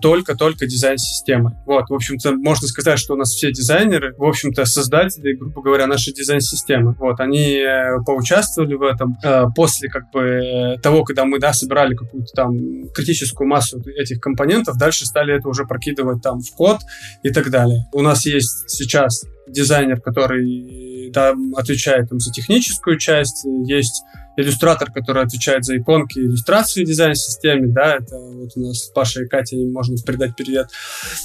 [0.00, 1.56] только-только дизайн-системы.
[1.66, 5.86] Вот, в общем-то, можно сказать, что у нас все дизайнеры, в общем-то, создатели, грубо говоря,
[5.86, 6.94] нашей дизайн-системы.
[6.98, 9.16] Вот, они э, поучаствовали в этом.
[9.24, 14.76] Э, после, как бы, того, когда мы, да, собирали какую-то там критическую массу этих компонентов,
[14.76, 16.78] дальше стали это уже прокидывать там в код
[17.22, 17.86] и так далее.
[17.92, 24.02] У нас есть сейчас дизайнер, который да, отвечает там, за техническую часть, есть
[24.36, 29.56] иллюстратор, который отвечает за иконки, иллюстрации дизайн-системе, да, это вот у нас Паша и Катя,
[29.56, 30.68] им можно передать привет,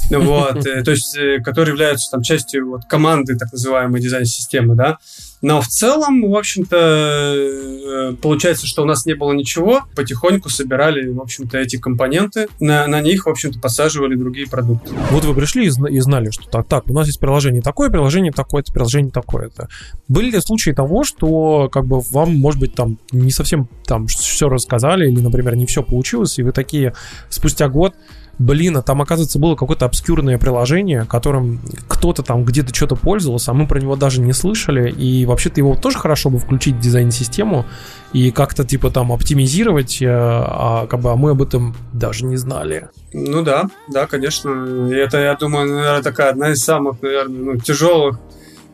[0.10, 4.98] вот, э, то есть, э, которые являются там частью вот команды так называемой дизайн-системы, да,
[5.46, 9.82] но в целом, в общем-то, э, получается, что у нас не было ничего.
[9.96, 12.48] Потихоньку собирали, в общем-то, эти компоненты.
[12.60, 14.92] На, на них, в общем-то, посаживали другие продукты.
[15.12, 18.74] Вот вы пришли и, знали, что так, так, у нас есть приложение такое, приложение такое-то,
[18.74, 19.70] приложение такое-то.
[20.08, 24.50] Были ли случаи того, что как бы вам, может быть, там не совсем там все
[24.50, 26.96] рассказали или, например, не все получилось, и вы такие
[27.30, 27.94] спустя год
[28.40, 33.54] блин, а там, оказывается, было какое-то обскюрное приложение, которым кто-то там где-то что-то пользовался, а
[33.54, 37.66] мы про него даже не слышали, и вообще-то его тоже хорошо бы включить в дизайн-систему
[38.14, 42.38] и как-то типа там оптимизировать, э, а как бы а мы об этом даже не
[42.38, 42.90] знали.
[43.14, 44.90] Ну да, да, конечно.
[44.92, 48.20] Это, я думаю, наверное, такая одна из самых, наверное, ну, тяжелых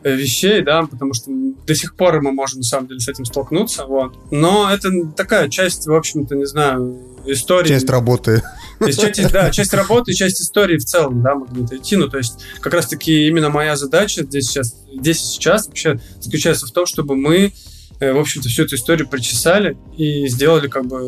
[0.04, 1.30] вещей, да, потому что
[1.66, 4.14] до сих пор мы можем, на самом деле, с этим столкнуться, вот.
[4.30, 7.68] Но это такая часть, в общем-то, не знаю, истории.
[7.68, 8.42] Часть работы.
[8.78, 11.96] То есть, часть, да, часть работы, часть истории в целом, да, могли идти.
[11.96, 16.72] Ну, то есть, как раз-таки именно моя задача здесь сейчас, здесь сейчас вообще заключается в
[16.72, 17.52] том, чтобы мы
[18.00, 20.98] э, в общем-то, всю эту историю причесали и сделали как бы,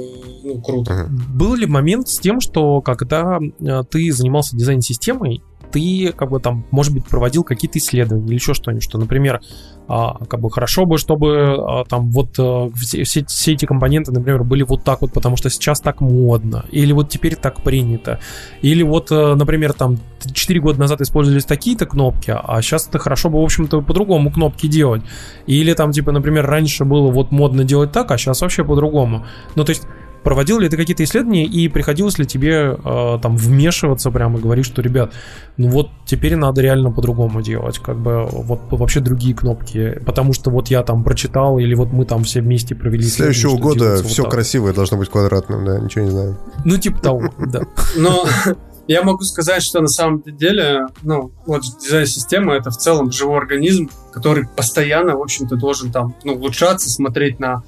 [0.45, 1.09] ну, круто.
[1.11, 5.43] Был ли момент с тем, что когда э, ты занимался дизайн-системой,
[5.75, 9.41] ты как бы там, может быть, проводил какие-то исследования или еще что-нибудь, что, например,
[9.89, 14.13] а, как бы хорошо бы, чтобы а, там вот а, все, все, все эти компоненты,
[14.13, 18.21] например, были вот так вот, потому что сейчас так модно, или вот теперь так принято,
[18.63, 19.99] или вот, а, например, там
[20.33, 24.69] 4 года назад использовались такие-то кнопки, а сейчас это хорошо бы, в общем-то, по-другому кнопки
[24.69, 25.03] делать,
[25.49, 29.27] или там, типа, например, раньше было вот модно делать так, а сейчас вообще по-другому.
[29.57, 29.83] Ну, то есть
[30.25, 34.65] Проводил ли ты какие-то исследования и приходилось ли тебе э, там вмешиваться прямо и говорить,
[34.65, 35.13] что, ребят,
[35.59, 40.51] ну вот теперь надо реально по-другому делать, как бы вот вообще другие кнопки, потому что
[40.51, 43.05] вот я там прочитал или вот мы там все вместе провели.
[43.05, 46.39] Следующего года все вот красивое должно быть квадратным, да, ничего не знаю.
[46.65, 47.63] Ну типа того, да.
[47.97, 48.25] Но
[48.87, 53.91] я могу сказать, что на самом деле, ну, вот дизайн-система— это в целом живой организм,
[54.13, 57.63] который постоянно, в общем-то, должен там, ну, улучшаться, смотреть на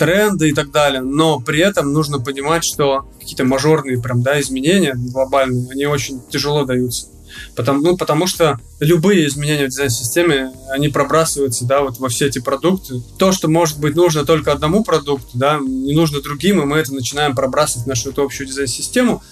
[0.00, 4.94] тренды и так далее, но при этом нужно понимать, что какие-то мажорные прям, да, изменения
[4.96, 7.08] глобальные, они очень тяжело даются.
[7.54, 12.38] Потому, ну, потому что любые изменения в дизайн-системе, они пробрасываются, да, вот во все эти
[12.38, 13.02] продукты.
[13.18, 16.94] То, что может быть нужно только одному продукту, да, не нужно другим, и мы это
[16.94, 19.22] начинаем пробрасывать в нашу эту общую дизайн-систему.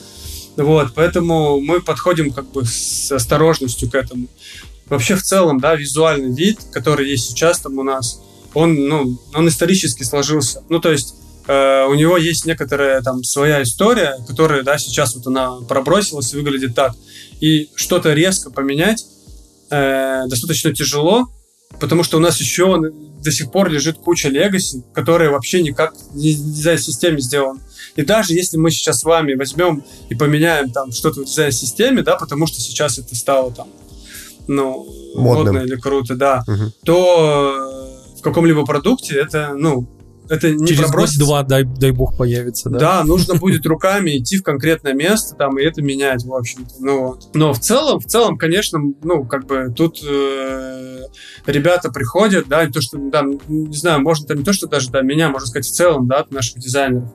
[0.57, 4.29] Вот, поэтому мы подходим как бы с осторожностью к этому.
[4.91, 8.21] Вообще в целом, да, визуальный вид, который есть сейчас там у нас,
[8.55, 10.63] он, ну, он исторически сложился.
[10.69, 11.15] Ну, то есть
[11.47, 16.37] э, у него есть некоторая там своя история, которая, да, сейчас вот она пробросилась и
[16.37, 16.95] выглядит так.
[17.41, 19.07] И что-то резко поменять
[19.71, 21.29] э, достаточно тяжело,
[21.81, 22.81] потому что у нас еще
[23.23, 27.61] до сих пор лежит куча легаси, которые вообще никак не, не дизайн-системе сделаны.
[27.97, 32.17] И даже если мы сейчас с вами возьмем и поменяем там что-то в дизайн-системе, да,
[32.17, 33.69] потому что сейчас это стало там,
[34.47, 36.73] ну, модно или круто, да, угу.
[36.85, 37.78] то в
[38.29, 39.89] каком-либо продукте, это, ну,
[40.29, 41.21] это не Через пробросится.
[41.21, 42.79] год-два, дай, дай бог, появится, да?
[42.79, 46.75] Да, нужно будет руками идти в конкретное место там и это менять, в общем-то.
[46.81, 47.29] Ну, вот.
[47.35, 51.01] Но в целом, в целом, конечно, ну, как бы тут э,
[51.47, 54.91] ребята приходят, да, и то, что, да, не знаю, можно там не то, что даже,
[54.91, 57.11] да, меня, можно сказать, в целом, да, от наших дизайнеров,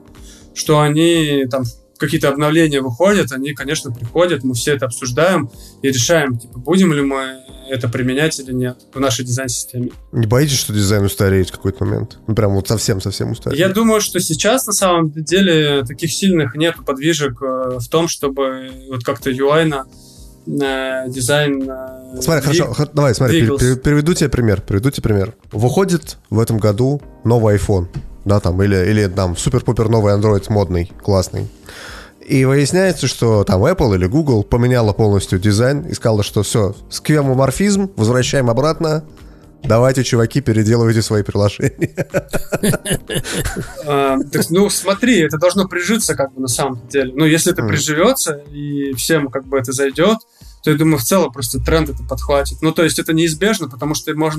[0.56, 1.64] что они там
[2.06, 5.50] какие-то обновления выходят, они, конечно, приходят, мы все это обсуждаем
[5.82, 7.40] и решаем, типа, будем ли мы
[7.70, 9.92] это применять или нет в нашей дизайн-системе.
[10.12, 12.20] Не боитесь, что дизайн устареет в какой-то момент?
[12.28, 13.60] Ну, прям вот совсем-совсем устареет?
[13.60, 18.70] Я думаю, что сейчас, на самом деле, таких сильных нет подвижек э, в том, чтобы
[18.90, 19.86] вот как-то UI на
[21.08, 21.70] дизайн...
[21.70, 22.66] Э, смотри, двиг...
[22.66, 23.76] хорошо, давай, смотри, двигался.
[23.78, 25.34] переведу тебе пример, переведу тебе пример.
[25.52, 27.88] Выходит в этом году новый iPhone,
[28.26, 31.48] да, там, или, или там супер-пупер новый Android модный, классный.
[32.26, 37.92] И выясняется, что там Apple или Google поменяла полностью дизайн и сказала, что все, сквемоморфизм,
[37.98, 39.04] возвращаем обратно,
[39.64, 42.08] Давайте, чуваки, переделывайте свои приложения.
[43.86, 44.18] А,
[44.50, 47.14] ну, смотри, это должно прижиться как бы на самом деле.
[47.16, 50.20] Ну, если это приживется и всем как бы это зайдет,
[50.64, 52.62] то я думаю, в целом просто тренд это подхватит.
[52.62, 54.32] Ну, то есть это неизбежно, потому что мы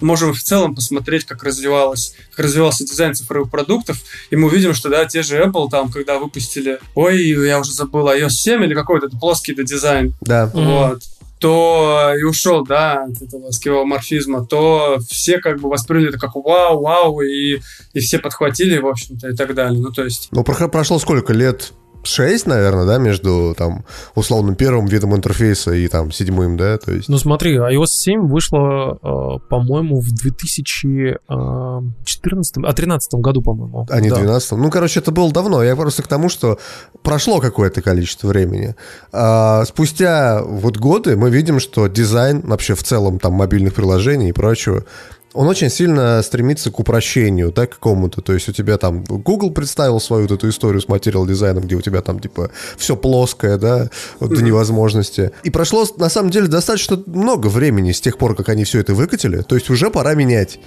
[0.00, 3.98] можем, в целом посмотреть, как развивалось, как развивался дизайн цифровых продуктов,
[4.30, 8.08] и мы увидим, что, да, те же Apple там, когда выпустили, ой, я уже забыл,
[8.08, 10.14] iOS 7 или какой-то плоский дизайн.
[10.20, 10.46] Да.
[10.54, 11.02] Вот
[11.42, 16.80] то и ушел, да, от этого скивоморфизма, то все как бы восприняли это как вау,
[16.80, 17.60] вау, и,
[17.92, 19.82] и все подхватили, в общем-то, и так далее.
[19.82, 20.28] Ну, то есть...
[20.30, 21.72] Ну, прошло сколько лет?
[22.04, 23.84] 6, наверное, да, между там
[24.14, 27.08] условно первым видом интерфейса и там седьмым, да, то есть.
[27.08, 33.88] Ну смотри, iOS 7 вышла, э, по-моему, в 2014, а 13 году, по-моему.
[33.90, 34.16] А не да.
[34.16, 35.62] 12 Ну, короче, это было давно.
[35.62, 36.58] Я просто к тому, что
[37.02, 38.74] прошло какое-то количество времени.
[39.12, 44.32] А спустя вот годы мы видим, что дизайн вообще в целом там мобильных приложений и
[44.32, 44.84] прочего
[45.34, 48.20] он очень сильно стремится к упрощению, да, какому-то.
[48.20, 51.74] То есть у тебя там Google представил свою вот эту историю с материал дизайном, где
[51.74, 53.88] у тебя там типа все плоское, да,
[54.20, 55.32] вот до невозможности.
[55.42, 58.94] И прошло на самом деле достаточно много времени с тех пор, как они все это
[58.94, 59.42] выкатили.
[59.42, 60.58] То есть уже пора менять.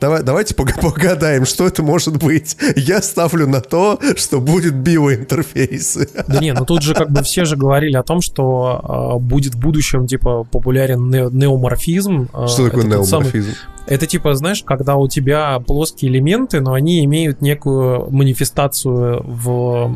[0.00, 2.56] Давай, давайте погадаем, что это может быть.
[2.76, 5.98] Я ставлю на то, что будет биоинтерфейс.
[6.26, 9.54] Да не, ну тут же как бы все же говорили о том, что э, будет
[9.54, 12.28] в будущем типа популярен не неоморфизм.
[12.32, 13.50] Э, что такое неоморфизм?
[13.50, 13.58] Самый,
[13.98, 19.94] это типа, знаешь, когда у тебя плоские элементы, но они имеют некую манифестацию в,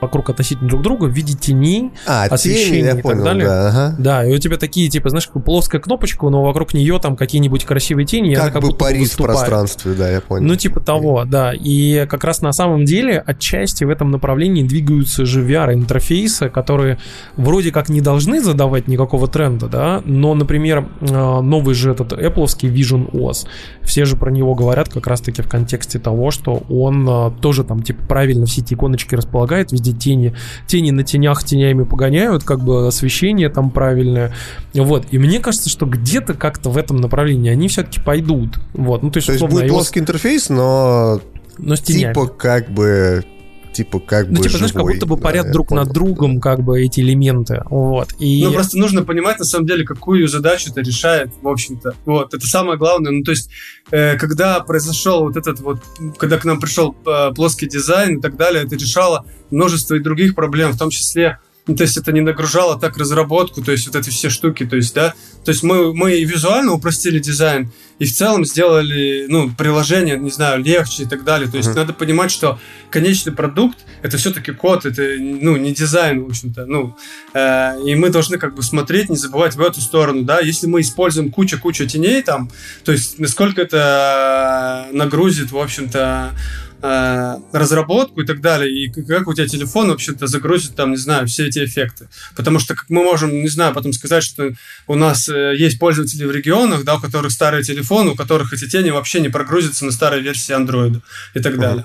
[0.00, 3.46] вокруг относительно друг друга в виде теней, а, освещения тени, и понял, так далее.
[3.46, 3.96] Да, ага.
[3.98, 8.06] да, и у тебя такие, типа, знаешь, плоская кнопочка, но вокруг нее там какие-нибудь красивые
[8.06, 8.34] тени.
[8.34, 10.46] Как, как бы парит в пространстве, да, я понял.
[10.46, 11.52] Ну, типа того, да.
[11.52, 16.98] И как раз на самом деле отчасти в этом направлении двигаются же VR-интерфейсы, которые
[17.36, 22.46] вроде как не должны задавать никакого тренда, да, но, например, э, новый же этот Apple
[22.70, 23.46] Vision OS, голос.
[23.82, 27.82] Все же про него говорят как раз-таки в контексте того, что он а, тоже там
[27.82, 30.34] типа правильно все эти иконочки располагает, везде тени,
[30.66, 34.32] тени на тенях тенями погоняют, как бы освещение там правильное.
[34.74, 35.06] Вот.
[35.10, 38.60] И мне кажется, что где-то как-то в этом направлении они все-таки пойдут.
[38.74, 39.02] Вот.
[39.02, 39.68] Ну, то есть, то есть будет iOS...
[39.68, 41.20] плоский интерфейс, но
[41.58, 42.12] но с тенями.
[42.12, 43.24] Типа как бы
[43.72, 46.36] типа как ну, бы типа, знаешь, как будто бы парят да, друг понял, над другом
[46.36, 46.40] да.
[46.40, 48.14] как бы эти элементы, вот.
[48.18, 48.44] И...
[48.44, 51.94] Ну, просто нужно понимать, на самом деле, какую задачу это решает, в общем-то.
[52.04, 53.12] Вот, это самое главное.
[53.12, 53.50] Ну, то есть,
[53.90, 55.80] э, когда произошел вот этот вот,
[56.18, 60.34] когда к нам пришел э, плоский дизайн и так далее, это решало множество и других
[60.34, 63.96] проблем, в том числе ну, то есть это не нагружало так разработку, то есть вот
[63.96, 68.12] эти все штуки, то есть, да, то есть мы, мы визуально упростили дизайн, и в
[68.12, 71.50] целом сделали, ну, приложение, не знаю, легче и так далее.
[71.50, 71.76] То есть uh-huh.
[71.76, 72.58] надо понимать, что
[72.90, 76.96] конечный продукт это все-таки код, это, ну, не дизайн, в общем-то, ну,
[77.34, 80.80] э, и мы должны как бы смотреть, не забывать в эту сторону, да, если мы
[80.80, 82.50] используем куча-куча теней там,
[82.84, 86.34] то есть насколько это нагрузит, в общем-то,
[86.82, 90.96] Э, разработку и так далее, и как у тебя телефон, в общем-то, загрузит там, не
[90.96, 92.08] знаю, все эти эффекты.
[92.34, 94.52] Потому что как мы можем, не знаю, потом сказать, что
[94.86, 98.66] у нас э, есть пользователи в регионах, да, у которых старые телефоны, у которых эти
[98.66, 101.02] тени вообще не прогрузятся на старой версии Android
[101.34, 101.84] и так далее.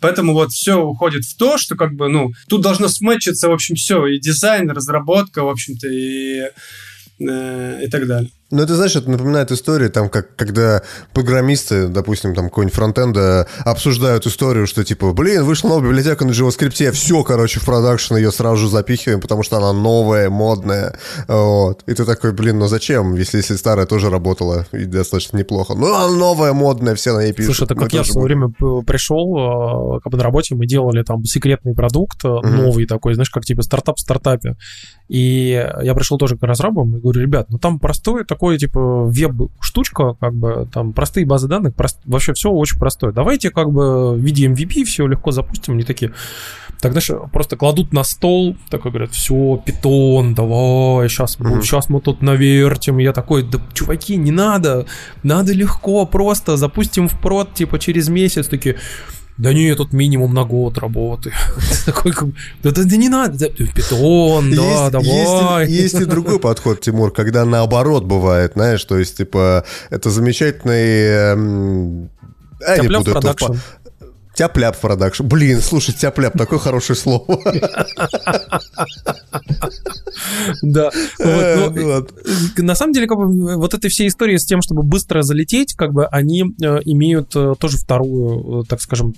[0.00, 3.74] Поэтому вот все уходит в то, что как бы, ну, тут должно сметчиться, в общем,
[3.74, 6.50] все, и дизайн, разработка, в общем-то, и,
[7.18, 8.30] э, и так далее.
[8.50, 10.82] Ну, это, знаешь, это напоминает историю, там, как, когда
[11.12, 16.92] программисты, допустим, там, какой-нибудь фронтенда обсуждают историю, что, типа, блин, вышла новая библиотека на JavaScript,
[16.92, 21.82] все, короче, в продакшн ее сразу же запихиваем, потому что она новая, модная, вот.
[21.86, 25.74] И ты такой, блин, ну зачем, если, если старая тоже работала и достаточно неплохо.
[25.74, 27.56] Ну, она новая, модная, все на ней пишут.
[27.56, 28.48] Слушай, это как я в свое время
[28.86, 32.46] пришел, как бы на работе мы делали там секретный продукт, mm-hmm.
[32.46, 34.56] новый такой, знаешь, как типа стартап в стартапе.
[35.08, 35.50] И
[35.82, 40.34] я пришел тоже к разрабам и говорю, ребят, ну там простое такое, типа, веб-штучка, как
[40.34, 41.98] бы, там, простые базы данных, прост...
[42.04, 43.12] вообще все очень простое.
[43.12, 45.72] Давайте, как бы, в виде MVP все легко запустим.
[45.72, 46.12] Они такие,
[46.80, 51.62] так, знаешь, просто кладут на стол, такой говорят, все, питон, давай, сейчас, mm-hmm.
[51.62, 52.98] сейчас мы тут навертим.
[52.98, 54.84] я такой, да, чуваки, не надо,
[55.22, 58.76] надо легко, просто запустим в прод, типа, через месяц, такие,
[59.38, 61.32] да не, тут минимум на год работы.
[61.84, 62.12] Такой,
[62.62, 65.68] да, да, да не надо, питон, да, давай.
[65.68, 72.08] Есть, есть и другой подход, Тимур, когда наоборот бывает, знаешь, то есть, типа, это замечательный...
[72.66, 73.34] Я не буду это
[74.36, 75.24] Тяп-ляп продакшн.
[75.24, 77.24] Блин, слушай, тяп-ляп, такое хорошее слово.
[80.62, 80.90] Да.
[81.18, 82.02] Ну, э,
[82.58, 85.92] на самом деле, как бы, вот этой все истории с тем, чтобы быстро залететь, как
[85.92, 89.14] бы они э, имеют э, тоже вторую, так скажем,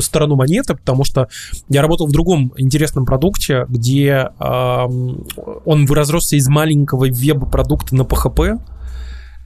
[0.00, 1.28] сторону монеты, потому что
[1.68, 8.58] я работал в другом интересном продукте, где он разросся из маленького веб-продукта на PHP,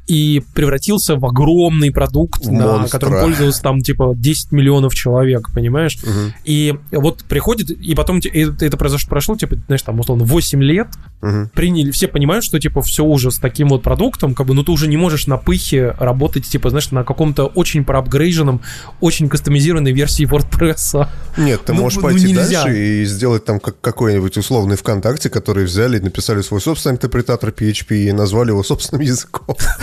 [0.06, 5.98] и превратился в огромный продукт, на которым пользовалось там типа 10 миллионов человек, понимаешь?
[6.02, 6.34] Угу.
[6.44, 10.88] И вот приходит, и потом это, это произошло, прошло, типа, знаешь, там, условно, 8 лет,
[11.20, 11.50] угу.
[11.54, 14.72] приняли, все понимают, что, типа, все уже с таким вот продуктом, как бы, ну, ты
[14.72, 18.60] уже не можешь на пыхе работать, типа, знаешь, на каком-то очень проапгрейженном,
[19.00, 21.08] очень кастомизированной версии WordPress.
[21.36, 22.64] Нет, ты ну, можешь ну, пойти нельзя.
[22.64, 27.50] дальше и сделать там как какой-нибудь условный ВКонтакте, который взяли и написали свой собственный интерпретатор
[27.50, 29.56] PHP и назвали его собственным языком.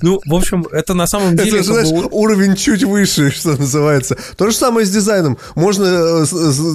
[0.00, 1.60] Ну, в общем, это на самом деле...
[1.60, 2.08] Это, знаешь, бы...
[2.10, 4.16] уровень чуть выше, что называется.
[4.36, 5.38] То же самое с дизайном.
[5.54, 6.26] Можно э,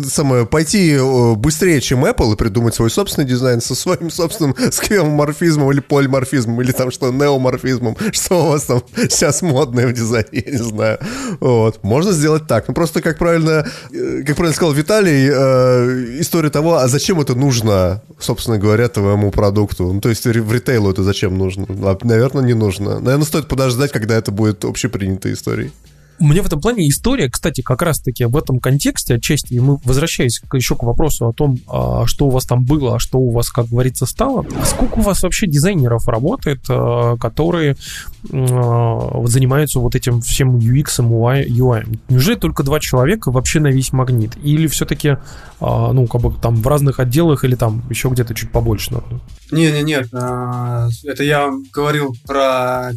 [0.10, 5.72] самое, пойти э, быстрее, чем Apple, и придумать свой собственный дизайн со своим собственным сквемоморфизмом
[5.72, 7.98] или полиморфизмом, или там что, неоморфизмом.
[8.12, 11.00] Что у вас там сейчас модное в дизайне, я не знаю.
[11.40, 11.84] Вот.
[11.84, 12.68] Можно сделать так.
[12.68, 17.36] Ну, просто, как правильно, э, как правильно сказал Виталий, э, история того, а зачем это
[17.36, 19.92] нужно, собственно говоря, твоему продукту.
[19.92, 21.66] Ну, то есть в ритейлу это зачем нужно?
[22.08, 23.00] Наверное, не нужно.
[23.00, 25.72] Наверное, стоит подождать, когда это будет общепринятой историей.
[26.20, 30.42] Мне в этом плане история, кстати, как раз-таки в этом контексте отчасти, и мы возвращаясь
[30.54, 33.50] еще к вопросу о том, а, что у вас там было, а что у вас,
[33.50, 34.46] как говорится, стало.
[34.60, 37.78] А сколько у вас вообще дизайнеров работает, а, которые
[38.24, 42.00] занимаются вот этим всем UX, UI, UI?
[42.10, 44.34] Неужели только два человека вообще на весь магнит?
[44.44, 45.18] Или все-таки,
[45.62, 49.22] ну, как бы там в разных отделах или там еще где-то чуть побольше надо?
[49.52, 52.92] Не, не, нет, это я говорил про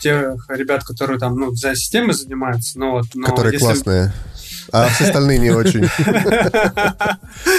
[0.00, 3.06] тех ребят, которые там, ну, за системой занимаются, но вот...
[3.14, 3.64] Но которые если...
[3.64, 4.12] классные.
[4.70, 5.88] А все остальные не очень.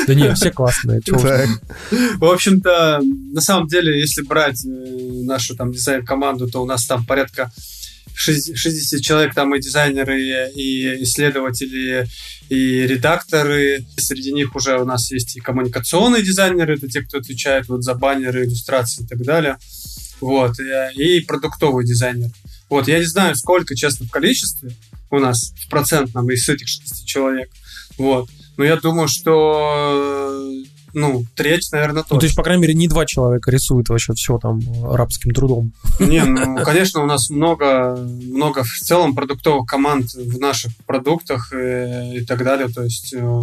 [0.07, 1.01] Да не, все классные.
[1.05, 3.01] В общем-то,
[3.33, 4.69] на самом деле, если брать э,
[5.23, 7.51] нашу там дизайн-команду, то у нас там порядка
[8.15, 10.21] 60 человек, там и дизайнеры,
[10.55, 12.07] и исследователи,
[12.49, 13.85] и редакторы.
[13.97, 17.95] Среди них уже у нас есть и коммуникационные дизайнеры, это те, кто отвечает вот за
[17.95, 19.57] баннеры, иллюстрации и так далее.
[20.23, 22.29] Вот, и, и продуктовый дизайнер.
[22.69, 24.71] Вот, я не знаю, сколько, честно, в количестве
[25.11, 27.49] у нас в процентном из этих 60 человек.
[27.97, 28.29] Вот.
[28.57, 30.39] Но я думаю, что
[30.93, 32.15] ну, треть, наверное, точно.
[32.15, 35.73] Ну, то есть, по крайней мере, не два человека рисуют вообще все там арабским трудом.
[35.99, 41.57] Не, ну, конечно, у нас много, много в целом продуктовых команд в наших продуктах и,
[41.57, 42.67] э, и так далее.
[42.67, 43.41] То есть, э,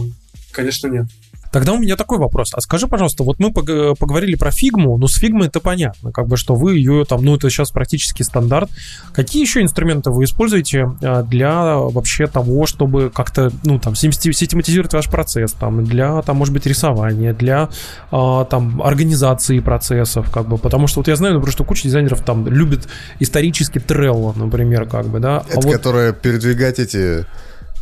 [0.53, 1.07] конечно, нет.
[1.51, 2.53] Тогда у меня такой вопрос.
[2.55, 6.37] А скажи, пожалуйста, вот мы поговорили про фигму, ну с фигмой это понятно, как бы,
[6.37, 8.71] что вы ее там, ну это сейчас практически стандарт.
[9.13, 15.09] Какие еще инструменты вы используете а, для вообще того, чтобы как-то, ну там, систематизировать ваш
[15.09, 17.69] процесс, там, для, там, может быть, рисования, для,
[18.11, 22.25] а, там, организации процессов, как бы, потому что вот я знаю, например, что куча дизайнеров
[22.25, 22.89] там любит
[23.19, 25.39] исторически Trello, например, как бы, да.
[25.39, 26.21] А это а вот...
[26.21, 27.27] передвигать эти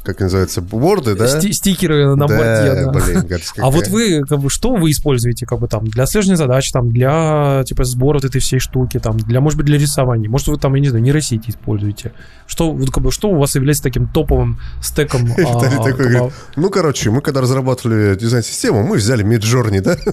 [0.09, 1.29] как называется, борды, да?
[1.29, 2.91] Сти стикеры на да, борде, да.
[2.93, 6.71] Блин, а вот вы, как бы, что вы используете, как бы, там, для отслеживания задач,
[6.73, 10.49] там, для, типа, сбора вот этой всей штуки, там, для, может быть, для рисования, может,
[10.49, 12.13] вы там, я не знаю, нейросети используете?
[12.47, 15.27] Что, вот, как бы, что у вас является таким топовым стеком?
[15.37, 19.99] Виталий а, такой говорит, ну, короче, мы когда разрабатывали дизайн-систему, мы взяли Midjourney, да?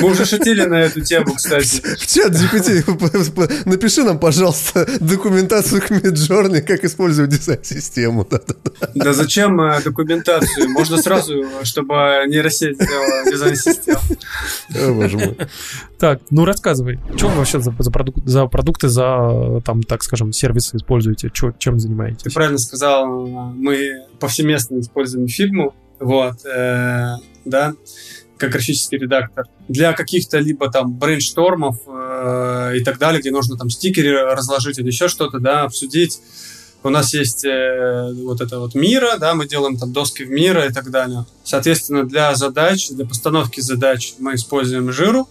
[0.00, 1.82] Мы уже шутили на эту тему, кстати.
[1.98, 8.26] В чат GPT напиши нам, пожалуйста, документацию к Midjourney, как использовать дизайн систему.
[8.30, 8.88] Да, да, да.
[8.94, 10.70] да зачем э, документацию?
[10.70, 11.94] Можно сразу, чтобы
[12.26, 14.00] нейросеть сделала дизайн-систему.
[14.74, 15.36] О, боже мой.
[15.98, 16.98] Так, ну рассказывай.
[17.16, 21.30] Что вы вообще за, за, продук, за продукты, за, там, так скажем, сервисы используете?
[21.32, 22.22] Чё, чем занимаетесь?
[22.22, 23.26] Ты правильно сказал.
[23.26, 25.74] Мы повсеместно используем фигму.
[26.00, 27.14] Вот, э,
[27.44, 27.74] да,
[28.42, 29.46] как графический редактор.
[29.68, 34.88] Для каких-то либо там брейнштормов э, и так далее, где нужно там стикеры разложить или
[34.88, 36.20] еще что-то, да, обсудить
[36.84, 40.66] у нас есть э, вот это вот мира, да, мы делаем там доски в мира
[40.66, 41.24] и так далее.
[41.44, 45.28] Соответственно, для задач, для постановки задач мы используем жиру.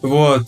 [0.00, 0.42] Вот.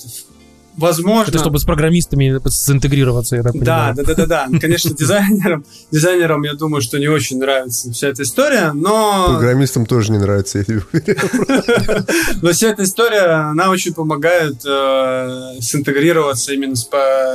[0.77, 1.31] Возможно...
[1.31, 3.95] Это чтобы с программистами синтегрироваться, я так понимаю.
[3.95, 4.59] Да, да, да, да, да.
[4.59, 9.27] Конечно, дизайнерам, дизайнерам, я думаю, что не очень нравится вся эта история, но...
[9.39, 10.83] Программистам тоже не нравится, я тебе
[12.43, 16.89] Но вся эта история, она очень помогает э, синтегрироваться именно с,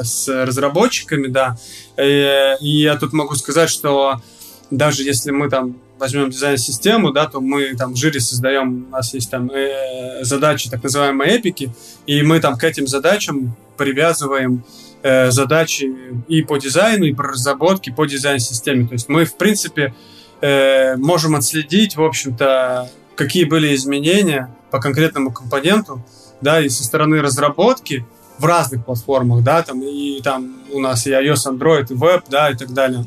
[0.03, 1.57] с разработчиками, да.
[1.97, 4.21] И, и я тут могу сказать, что
[4.69, 9.14] даже если мы там возьмем дизайн-систему, да, то мы там в жире создаем, у нас
[9.14, 11.72] есть там э, задачи, так называемые эпики,
[12.08, 14.64] и мы там к этим задачам привязываем
[15.04, 15.93] э, задачи
[16.28, 18.88] и по дизайну, и по разработке, по дизайн-системе.
[18.88, 19.93] То есть мы, в принципе,
[20.41, 26.04] э, можем отследить, в общем-то, какие были изменения по конкретному компоненту,
[26.41, 28.04] да, и со стороны разработки
[28.39, 32.49] в разных платформах, да, там, и там у нас и iOS, Android, и веб, да,
[32.49, 33.06] и так далее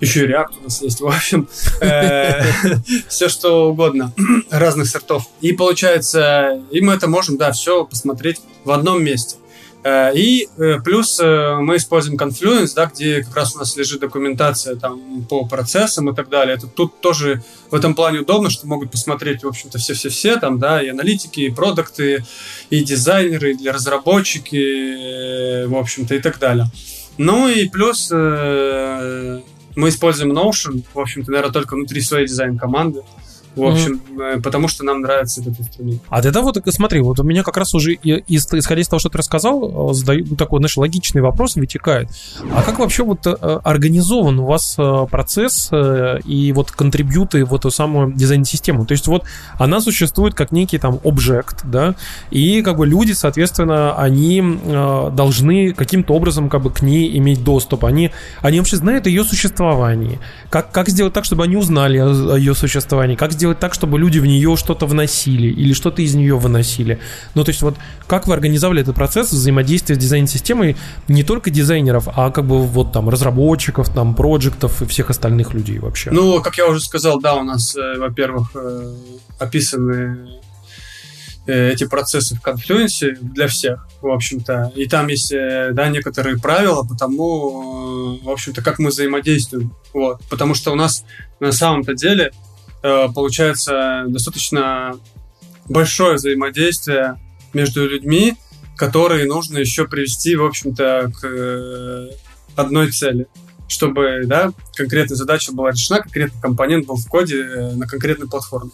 [0.00, 1.48] еще и React у нас есть, в общем,
[1.80, 2.42] э,
[3.08, 4.12] все что угодно,
[4.50, 5.28] разных сортов.
[5.40, 9.36] И получается, и мы это можем, да, все посмотреть в одном месте.
[9.84, 14.76] Э, и э, плюс мы используем Confluence, да, где как раз у нас лежит документация
[14.76, 16.56] там, по процессам и так далее.
[16.56, 20.82] Это тут тоже в этом плане удобно, что могут посмотреть, в общем-то, все-все-все, там, да,
[20.82, 22.24] и аналитики, и продукты,
[22.70, 26.66] и дизайнеры, и разработчики, в общем-то, и так далее.
[27.16, 28.10] Ну и плюс
[29.76, 33.02] мы используем Notion, в общем-то, наверное, только внутри своей дизайн-команды.
[33.56, 34.42] В общем, mm-hmm.
[34.42, 36.02] потому что нам нравится этот инструмент.
[36.08, 39.18] А тогда вот смотри, вот у меня как раз уже, исходя из того, что ты
[39.18, 42.08] рассказал, э, задаю ну, такой, знаешь, логичный вопрос вытекает.
[42.52, 43.30] А как вообще вот э,
[43.62, 44.76] организован у вас
[45.10, 48.86] процесс и вот контрибьюты в эту самую дизайн-систему?
[48.86, 49.24] То есть вот
[49.58, 51.94] она существует как некий там объект, да,
[52.30, 54.42] и как бы люди, соответственно, они
[55.12, 57.84] должны каким-то образом как бы к ней иметь доступ.
[57.84, 60.18] Они, они вообще знают о ее существовании.
[60.50, 63.16] Как, как сделать так, чтобы они узнали о ее существовании?
[63.16, 66.98] Как сделать сделать так, чтобы люди в нее что-то вносили или что-то из нее выносили.
[67.34, 67.76] Ну, то есть вот
[68.06, 70.78] как вы организовали этот процесс взаимодействия с дизайн-системой
[71.08, 75.78] не только дизайнеров, а как бы вот там разработчиков, там, проектов и всех остальных людей
[75.78, 76.10] вообще?
[76.10, 78.94] Ну, как я уже сказал, да, у нас, э, во-первых, э,
[79.38, 80.40] описаны
[81.46, 84.72] э, эти процессы в конфлюенсе для всех, в общем-то.
[84.74, 85.34] И там есть,
[85.72, 89.74] да, некоторые правила по тому, в общем-то, как мы взаимодействуем.
[89.92, 90.22] Вот.
[90.30, 91.04] Потому что у нас
[91.40, 92.32] на самом-то деле
[93.14, 94.98] получается достаточно
[95.68, 97.18] большое взаимодействие
[97.52, 98.36] между людьми,
[98.76, 102.10] которые нужно еще привести, в общем-то, к э,
[102.56, 103.26] одной цели
[103.66, 108.70] чтобы да, конкретная задача была решена, конкретный компонент был в коде э, на конкретной платформе.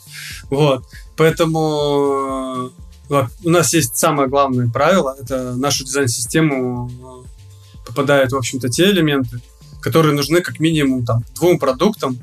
[0.51, 0.85] Вот.
[1.17, 2.73] Поэтому
[3.09, 6.91] у нас есть самое главное правило, это нашу дизайн-систему
[7.87, 9.41] попадают, в общем-то, те элементы,
[9.81, 12.19] которые нужны как минимум там, двум продуктам,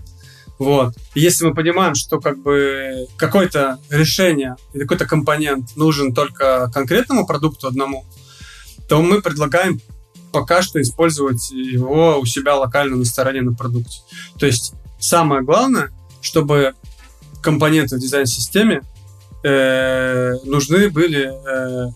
[0.60, 0.96] вот.
[1.14, 7.68] Если мы понимаем, что как бы какое-то решение или какой-то компонент нужен только конкретному продукту
[7.68, 8.06] одному,
[8.88, 9.80] то мы предлагаем
[10.32, 14.02] пока что использовать его у себя локально на стороне на продукте.
[14.40, 15.92] То есть самое главное,
[16.22, 16.74] чтобы
[17.42, 18.82] компоненты в дизайн-системе
[19.44, 21.92] э, нужны были э,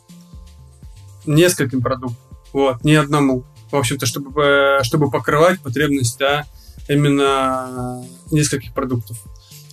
[1.26, 2.18] нескольким продуктам,
[2.54, 3.44] вот, не одному.
[3.72, 6.46] В общем-то, чтобы, э, чтобы покрывать потребность да,
[6.88, 9.18] именно нескольких продуктов.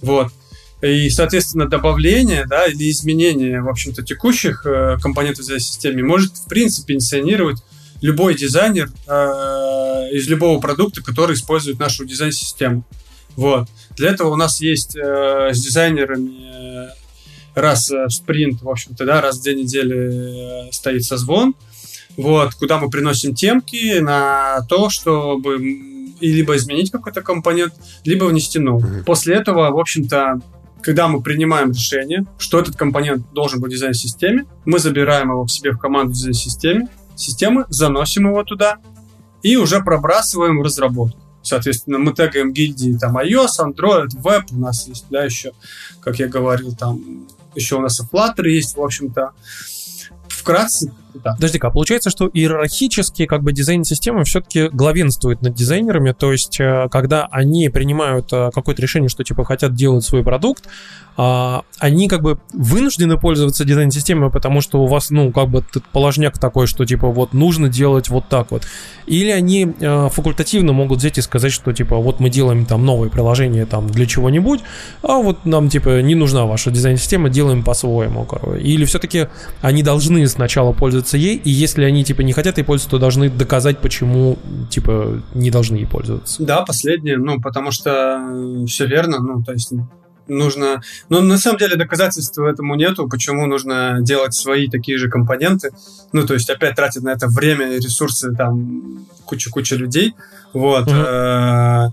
[0.03, 0.33] Вот.
[0.81, 6.47] И, соответственно, добавление да, или изменение, в общем-то, текущих э, компонентов в системе может, в
[6.47, 7.63] принципе, инициировать
[8.01, 9.13] любой дизайнер э,
[10.13, 12.85] из любого продукта, который использует нашу дизайн-систему.
[13.35, 13.69] Вот.
[13.97, 16.89] Для этого у нас есть э, с дизайнерами э,
[17.57, 21.57] раз в спринт, в общем-то, да, раз в две недели э, стоит созвон,
[22.17, 25.59] вот, куда мы приносим темки на то, чтобы
[26.21, 29.03] и либо изменить какой-то компонент, либо внести новый.
[29.05, 30.41] После этого, в общем-то,
[30.81, 35.51] когда мы принимаем решение, что этот компонент должен быть в дизайн-системе, мы забираем его к
[35.51, 38.79] себе в команду дизайн-системе, системы, заносим его туда
[39.43, 41.19] и уже пробрасываем в разработку.
[41.43, 45.53] Соответственно, мы тегаем гильдии там iOS, Android, Web у нас есть, да, еще,
[46.01, 49.33] как я говорил, там еще у нас и Flutter есть, в общем-то
[50.29, 50.93] вкратце
[51.23, 51.35] да.
[51.35, 56.89] Подожди-ка, а получается, что иерархически как бы дизайн-система все-таки главенствует над дизайнерами, то есть э,
[56.91, 60.65] когда они принимают э, какое-то решение, что типа хотят делать свой продукт,
[61.21, 66.39] а, они как бы вынуждены пользоваться дизайн-системой, потому что у вас, ну, как бы положняк
[66.39, 68.63] такой, что типа вот нужно делать вот так вот.
[69.07, 73.09] Или они э, факультативно могут взять и сказать, что типа вот мы делаем там новое
[73.09, 74.61] приложение там для чего-нибудь,
[75.03, 78.25] а вот нам типа не нужна ваша дизайн-система, делаем по-своему.
[78.57, 79.27] Или все-таки
[79.61, 83.31] они должны сначала пользоваться ей, и если они типа не хотят ей пользоваться, то должны
[83.31, 84.39] доказать, почему
[84.71, 86.43] типа не должны ей пользоваться.
[86.43, 88.21] Да, последнее, ну, потому что
[88.67, 89.73] все верно, ну, то есть
[90.27, 90.83] нужно...
[91.09, 95.71] Но на самом деле доказательств этому нету, почему нужно делать свои такие же компоненты.
[96.13, 100.15] Ну, то есть опять тратить на это время, ресурсы, там, куча-куча людей.
[100.53, 100.87] Вот.
[100.87, 101.91] Mm-hmm.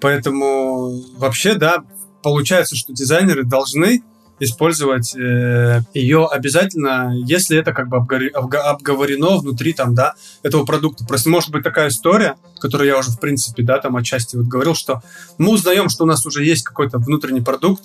[0.00, 1.84] Поэтому вообще, да,
[2.22, 4.02] получается, что дизайнеры должны
[4.38, 11.04] использовать э, ее обязательно, если это как бы обговорено внутри там, да, этого продукта.
[11.06, 14.74] Просто может быть такая история, которую я уже, в принципе, да, там отчасти вот говорил,
[14.74, 15.02] что
[15.38, 17.82] мы узнаем, что у нас уже есть какой-то внутренний продукт,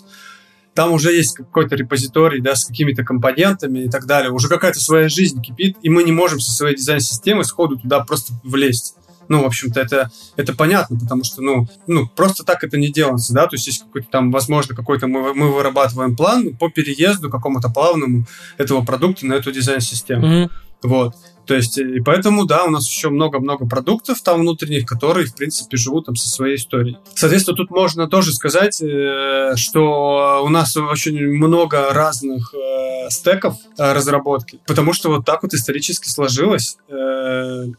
[0.73, 4.31] там уже есть какой-то репозиторий, да, с какими-то компонентами и так далее.
[4.31, 8.33] Уже какая-то своя жизнь кипит, и мы не можем со своей дизайн-системой сходу туда просто
[8.43, 8.95] влезть.
[9.31, 13.33] Ну, в общем-то, это, это понятно, потому что, ну, ну, просто так это не делается,
[13.33, 17.69] да, то есть есть какой-то там, возможно, какой-то мы, мы вырабатываем план по переезду какому-то
[17.69, 18.25] плавному
[18.57, 20.27] этого продукта на эту дизайн-систему.
[20.27, 20.49] Mm-hmm.
[20.83, 21.15] Вот.
[21.45, 25.77] То есть, и поэтому, да, у нас еще много-много продуктов там внутренних, которые, в принципе,
[25.77, 26.97] живут там со своей историей.
[27.15, 33.93] Соответственно, тут можно тоже сказать, э, что у нас очень много разных э, стеков э,
[33.93, 36.77] разработки, потому что вот так вот исторически сложилось,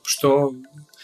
[0.05, 0.55] что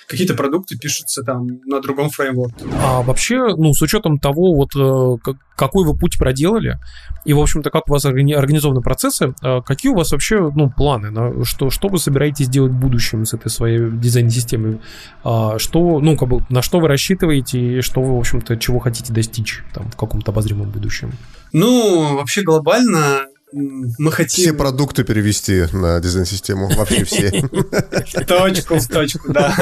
[0.09, 2.65] какие-то продукты пишутся там на другом фреймворке.
[2.83, 6.79] А вообще, ну, с учетом того, вот э, какой вы путь проделали,
[7.25, 11.11] и, в общем-то, как у вас организованы процессы, э, какие у вас вообще, ну, планы,
[11.11, 14.81] на что, что вы собираетесь делать в будущем с этой своей дизайн-системой?
[15.25, 18.79] А, что, ну, как бы, на что вы рассчитываете, и что вы, в общем-то, чего
[18.79, 21.13] хотите достичь там в каком-то обозримом будущем?
[21.53, 24.44] Ну, вообще глобально мы хотим...
[24.44, 27.30] Все продукты перевести на дизайн-систему, вообще все.
[28.26, 29.57] Точку в точку, да.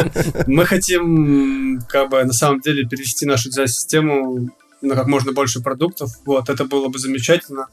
[0.46, 4.50] Мы хотим, как бы, на самом деле, перевести нашу дизайн-систему
[4.82, 6.10] на как можно больше продуктов.
[6.24, 7.66] Вот, это было бы замечательно.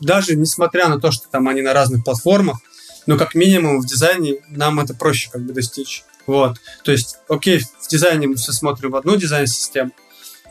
[0.00, 2.58] Даже несмотря на то, что там они на разных платформах,
[3.06, 6.04] но как минимум в дизайне нам это проще как бы достичь.
[6.26, 6.58] Вот.
[6.82, 9.92] То есть, окей, в дизайне мы все смотрим в одну дизайн-систему,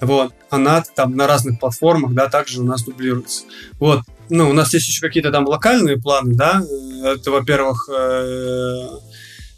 [0.01, 3.43] вот, она там на разных платформах, да, также у нас дублируется.
[3.79, 6.63] Вот, ну, у нас есть еще какие-то там локальные планы, да,
[7.03, 8.87] это, во-первых, э,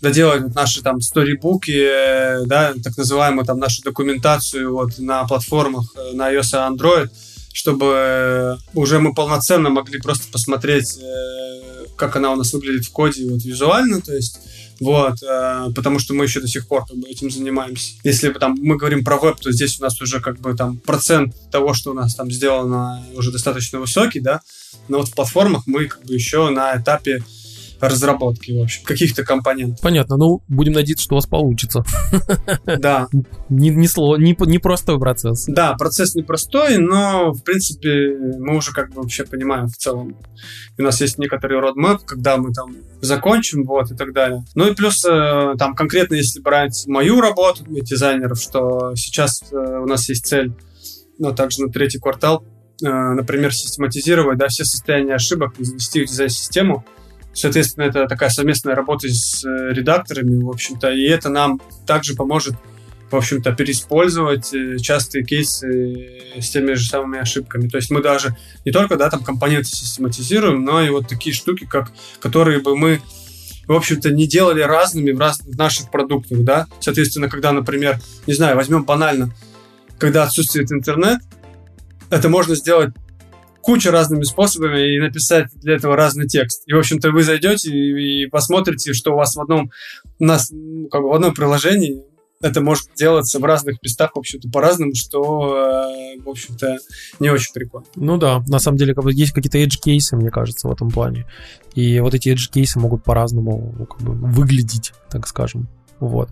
[0.02, 6.32] доделать наши там сторибуки, да, так называемую там нашу документацию вот на платформах э, на
[6.34, 7.10] iOS и Android,
[7.54, 11.67] чтобы уже мы полноценно могли просто посмотреть, э,
[11.98, 14.40] как она у нас выглядит в коде вот визуально, то есть
[14.80, 17.94] вот, э, потому что мы еще до сих пор как бы, этим занимаемся.
[18.04, 21.36] Если там мы говорим про веб, то здесь у нас уже как бы там процент
[21.52, 24.42] того, что у нас там сделано, уже достаточно высокий, да,
[24.88, 27.24] но вот в платформах мы как бы еще на этапе
[27.80, 29.82] разработки, в общем, каких-то компонентов.
[29.82, 31.84] Понятно, ну, будем надеяться, что у вас получится.
[32.66, 33.08] Да.
[33.50, 35.46] Не, не, слово, не, не простой процесс.
[35.48, 40.18] Да, процесс непростой, но, в принципе, мы уже как бы вообще понимаем в целом.
[40.78, 44.44] У нас есть некоторый roadmap, когда мы там закончим, вот, и так далее.
[44.56, 49.86] Ну и плюс, э, там, конкретно, если брать мою работу, дизайнеров, что сейчас э, у
[49.86, 50.54] нас есть цель,
[51.20, 52.44] но также на третий квартал,
[52.84, 56.86] э, например, систематизировать, да, все состояния ошибок, ввести в дизайн-систему,
[57.38, 62.56] Соответственно, это такая совместная работа с э, редакторами, в общем-то, и это нам также поможет,
[63.12, 67.70] в общем-то, переиспользовать э, частые кейсы с теми же самыми ошибками.
[67.70, 68.36] То есть мы даже
[68.66, 73.02] не только, да, там компоненты систематизируем, но и вот такие штуки, как, которые бы мы
[73.68, 76.68] в общем-то, не делали разными в, раз, в наших продуктах, да.
[76.80, 79.36] Соответственно, когда, например, не знаю, возьмем банально,
[80.00, 81.20] когда отсутствует интернет,
[82.10, 82.96] это можно сделать
[83.68, 86.64] куча разными способами и написать для этого разный текст.
[86.68, 89.72] И, в общем-то, вы зайдете и, и посмотрите, что у вас в одном,
[90.20, 92.02] у нас, ну, как бы в одном приложении
[92.40, 95.58] это может делаться в разных местах, в общем-то, по-разному, что,
[96.18, 96.78] э, в общем-то,
[97.20, 97.88] не очень прикольно.
[97.98, 101.26] Ну да, на самом деле, как бы, есть какие-то edge-кейсы, мне кажется, в этом плане.
[101.76, 105.68] И вот эти edge-кейсы могут по-разному ну, как бы, выглядеть, так скажем.
[106.00, 106.30] Вот.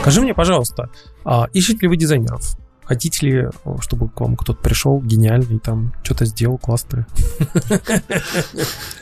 [0.00, 0.90] Скажи мне, пожалуйста,
[1.24, 2.58] а ищете ли вы дизайнеров?
[2.84, 3.48] Хотите ли,
[3.80, 7.06] чтобы к вам кто-то пришел гениальный, там, что-то сделал классное?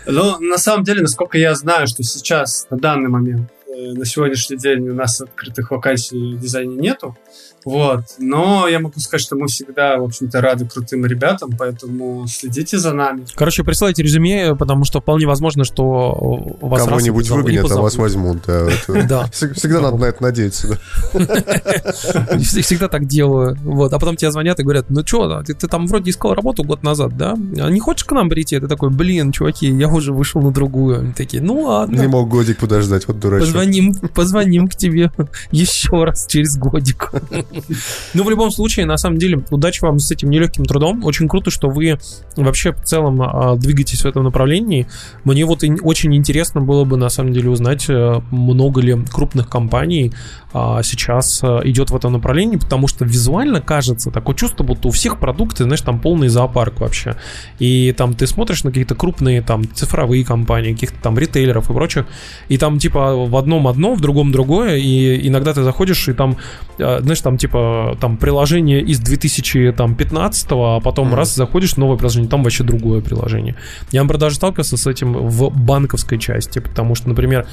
[0.07, 4.57] Ну, на самом деле, насколько я знаю, что сейчас, на данный момент, э, на сегодняшний
[4.57, 7.17] день у нас открытых вакансий в дизайне нету.
[7.65, 8.05] Вот.
[8.19, 12.93] Но я могу сказать, что мы всегда, в общем-то, рады крутым ребятам, поэтому следите за
[12.93, 13.27] нами.
[13.35, 18.39] Короче, присылайте резюме, потому что вполне возможно, что вас Кого-нибудь выгонят, а вас возьмут.
[18.47, 19.27] Да.
[19.33, 20.79] Всегда надо на это надеяться.
[22.39, 23.57] Всегда так делаю.
[23.63, 23.93] Вот.
[23.93, 27.17] А потом тебе звонят и говорят, ну что, ты там вроде искал работу год назад,
[27.17, 27.33] да?
[27.33, 28.59] А не хочешь к нам прийти?
[28.59, 31.01] Ты такой, блин, чуваки, я уже вышел на другую.
[31.01, 32.01] Они такие, ну ладно.
[32.01, 33.47] Не мог годик подождать, вот дурачок.
[33.47, 35.13] позвоним, позвоним к тебе
[35.51, 37.13] еще раз через годик.
[38.15, 41.05] Ну, в любом случае, на самом деле, удачи вам с этим нелегким трудом.
[41.05, 41.99] Очень круто, что вы
[42.37, 44.87] вообще в целом а, двигаетесь в этом направлении.
[45.25, 50.13] Мне вот очень интересно было бы, на самом деле, узнать, э, много ли крупных компаний
[50.55, 54.91] а, сейчас э, идет в этом направлении, потому что визуально кажется такое чувство, будто у
[54.91, 57.17] всех продукты, знаешь, там полный зоопарк вообще.
[57.59, 62.07] И там ты смотришь на какие-то крупные там цифровые компании, каких-то там ритейлеров и прочих,
[62.49, 66.37] и там типа в одном одно, в другом другое, и иногда ты заходишь, и там,
[66.79, 71.17] э, знаешь, там типа там приложение из 2015, а потом mm-hmm.
[71.17, 73.57] раз заходишь, новое приложение, там вообще другое приложение.
[73.91, 77.47] Я, например, даже сталкивался с этим в банковской части, потому что, например,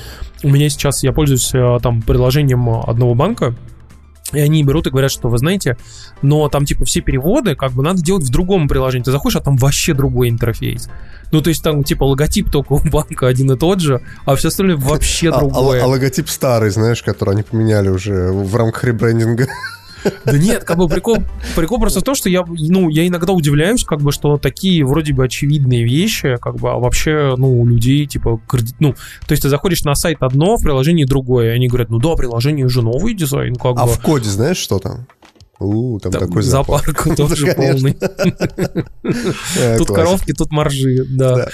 [0.44, 3.56] у меня сейчас, я пользуюсь э, там приложением одного банка,
[4.32, 5.78] и они берут и говорят, что вы знаете,
[6.22, 9.04] но там типа все переводы как бы надо делать в другом приложении.
[9.04, 10.90] Ты заходишь, а там вообще другой интерфейс.
[11.32, 14.50] Ну, то есть там типа логотип только у банка один и тот же, а все
[14.50, 15.80] остальное вообще другое.
[15.80, 19.48] А, а, а логотип старый, знаешь, который они поменяли уже в рамках ребрендинга.
[20.26, 21.18] Да нет, как бы прикол,
[21.56, 25.14] прикол просто в том, что я, ну, я иногда удивляюсь, как бы, что такие вроде
[25.14, 28.40] бы очевидные вещи, как бы, а вообще, ну, у людей, типа,
[28.80, 32.00] ну, то есть ты заходишь на сайт одно, в приложении другое, и они говорят, ну
[32.00, 33.82] да, приложение уже новый дизайн, как а бы.
[33.82, 35.08] А в коде знаешь, что там?
[35.60, 37.94] У, там, там такой зоопарк тоже полный.
[39.78, 41.50] Тут коровки, тут моржи, да.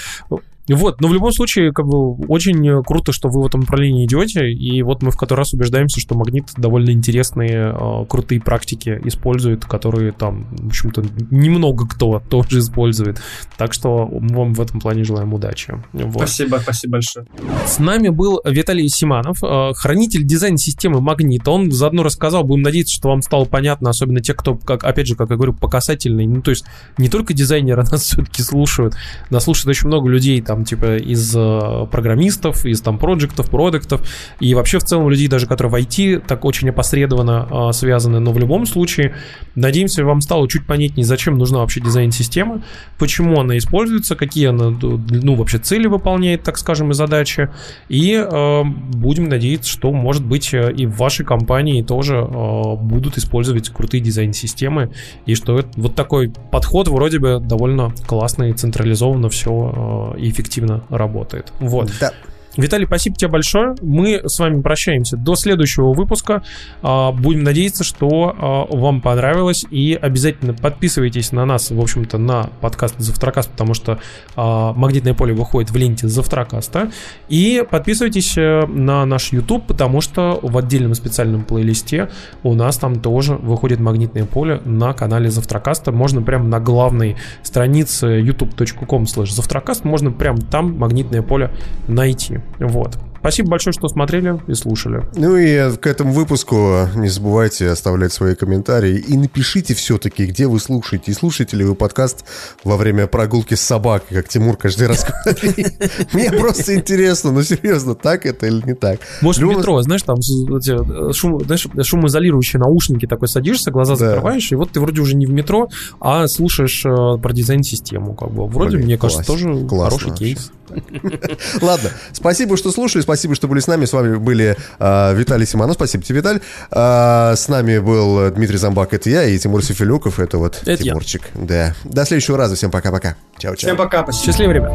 [0.68, 4.50] Вот, но в любом случае, как бы очень круто, что вы в этом направлении идете,
[4.50, 9.64] и вот мы в который раз убеждаемся, что Магнит довольно интересные, э, крутые практики использует,
[9.64, 13.20] которые там, в общем-то, немного кто тоже использует.
[13.56, 15.80] Так что мы вам в этом плане желаем удачи.
[15.92, 16.16] Вот.
[16.16, 17.26] Спасибо, спасибо большое.
[17.66, 21.46] С нами был Виталий Симанов, э, хранитель дизайн-системы Магнит.
[21.46, 25.14] Он заодно рассказал, будем надеяться, что вам стало понятно, особенно те, кто, как, опять же,
[25.14, 26.64] как я говорю, по касательной, ну, то есть
[26.98, 28.94] не только дизайнеры нас все-таки слушают,
[29.30, 34.00] нас слушает очень много людей, там, там типа из э, программистов, из там проектов, продуктов.
[34.40, 38.32] И вообще в целом людей даже, которые в IT так очень опосредованно э, связаны, но
[38.32, 39.14] в любом случае
[39.54, 42.62] надеемся вам стало чуть понятнее, зачем нужна вообще дизайн-система,
[42.98, 47.50] почему она используется, какие она ну вообще цели выполняет, так скажем, и задачи.
[47.90, 53.18] И э, будем надеяться, что может быть э, и в вашей компании тоже э, будут
[53.18, 54.90] использовать крутые дизайн-системы
[55.26, 60.45] и что это, вот такой подход вроде бы довольно классный, централизованно все э, и эффективно
[60.46, 61.52] эффективно работает.
[61.58, 61.90] Вот.
[62.00, 62.12] Да.
[62.56, 63.74] Виталий, спасибо тебе большое.
[63.82, 66.42] Мы с вами прощаемся до следующего выпуска.
[66.80, 69.66] А, будем надеяться, что а, вам понравилось.
[69.70, 73.98] И обязательно подписывайтесь на нас, в общем-то, на подкаст Завтракаст, потому что
[74.36, 76.90] а, магнитное поле выходит в ленте Завтракаста.
[77.28, 82.08] И подписывайтесь э, на наш YouTube, потому что в отдельном специальном плейлисте
[82.42, 85.92] у нас там тоже выходит магнитное поле на канале Завтракаста.
[85.92, 91.50] Можно прямо на главной странице youtube.com завтракаст, можно прямо там магнитное поле
[91.86, 92.40] найти.
[92.58, 92.98] Вот.
[93.26, 95.02] Спасибо большое, что смотрели и слушали.
[95.16, 100.60] Ну и к этому выпуску не забывайте оставлять свои комментарии и напишите все-таки, где вы
[100.60, 101.10] слушаете.
[101.10, 102.24] И слушаете ли вы подкаст
[102.62, 105.74] во время прогулки с собакой, как Тимур каждый раз говорит.
[106.12, 109.00] Мне просто интересно, ну серьезно, так это или не так?
[109.22, 114.78] Может, в метро, знаешь, там э, шумоизолирующие наушники такой садишься, глаза закрываешь, и вот ты
[114.78, 115.68] вроде уже не в метро,
[115.98, 118.14] а слушаешь э, про дизайн-систему.
[118.14, 118.46] Как бы.
[118.46, 120.52] Вроде, мне кажется, тоже хороший кейс.
[121.60, 123.84] Ладно, спасибо, что слушали, спасибо, что были с нами.
[123.84, 126.40] С вами были э, Виталий Симонов, спасибо тебе, Виталь.
[126.70, 131.22] Э, с нами был Дмитрий Замбак, это я, и Тимур Сефилюков, это вот это Тимурчик.
[131.34, 131.40] Я.
[131.44, 131.74] Да.
[131.84, 133.16] До следующего раза, всем пока-пока.
[133.38, 133.56] Чао-чао.
[133.56, 134.24] Всем пока, спасибо.
[134.24, 134.72] Счастливо, ребят.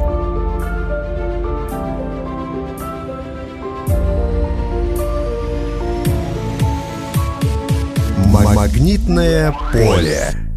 [8.56, 10.51] Магнитное поле.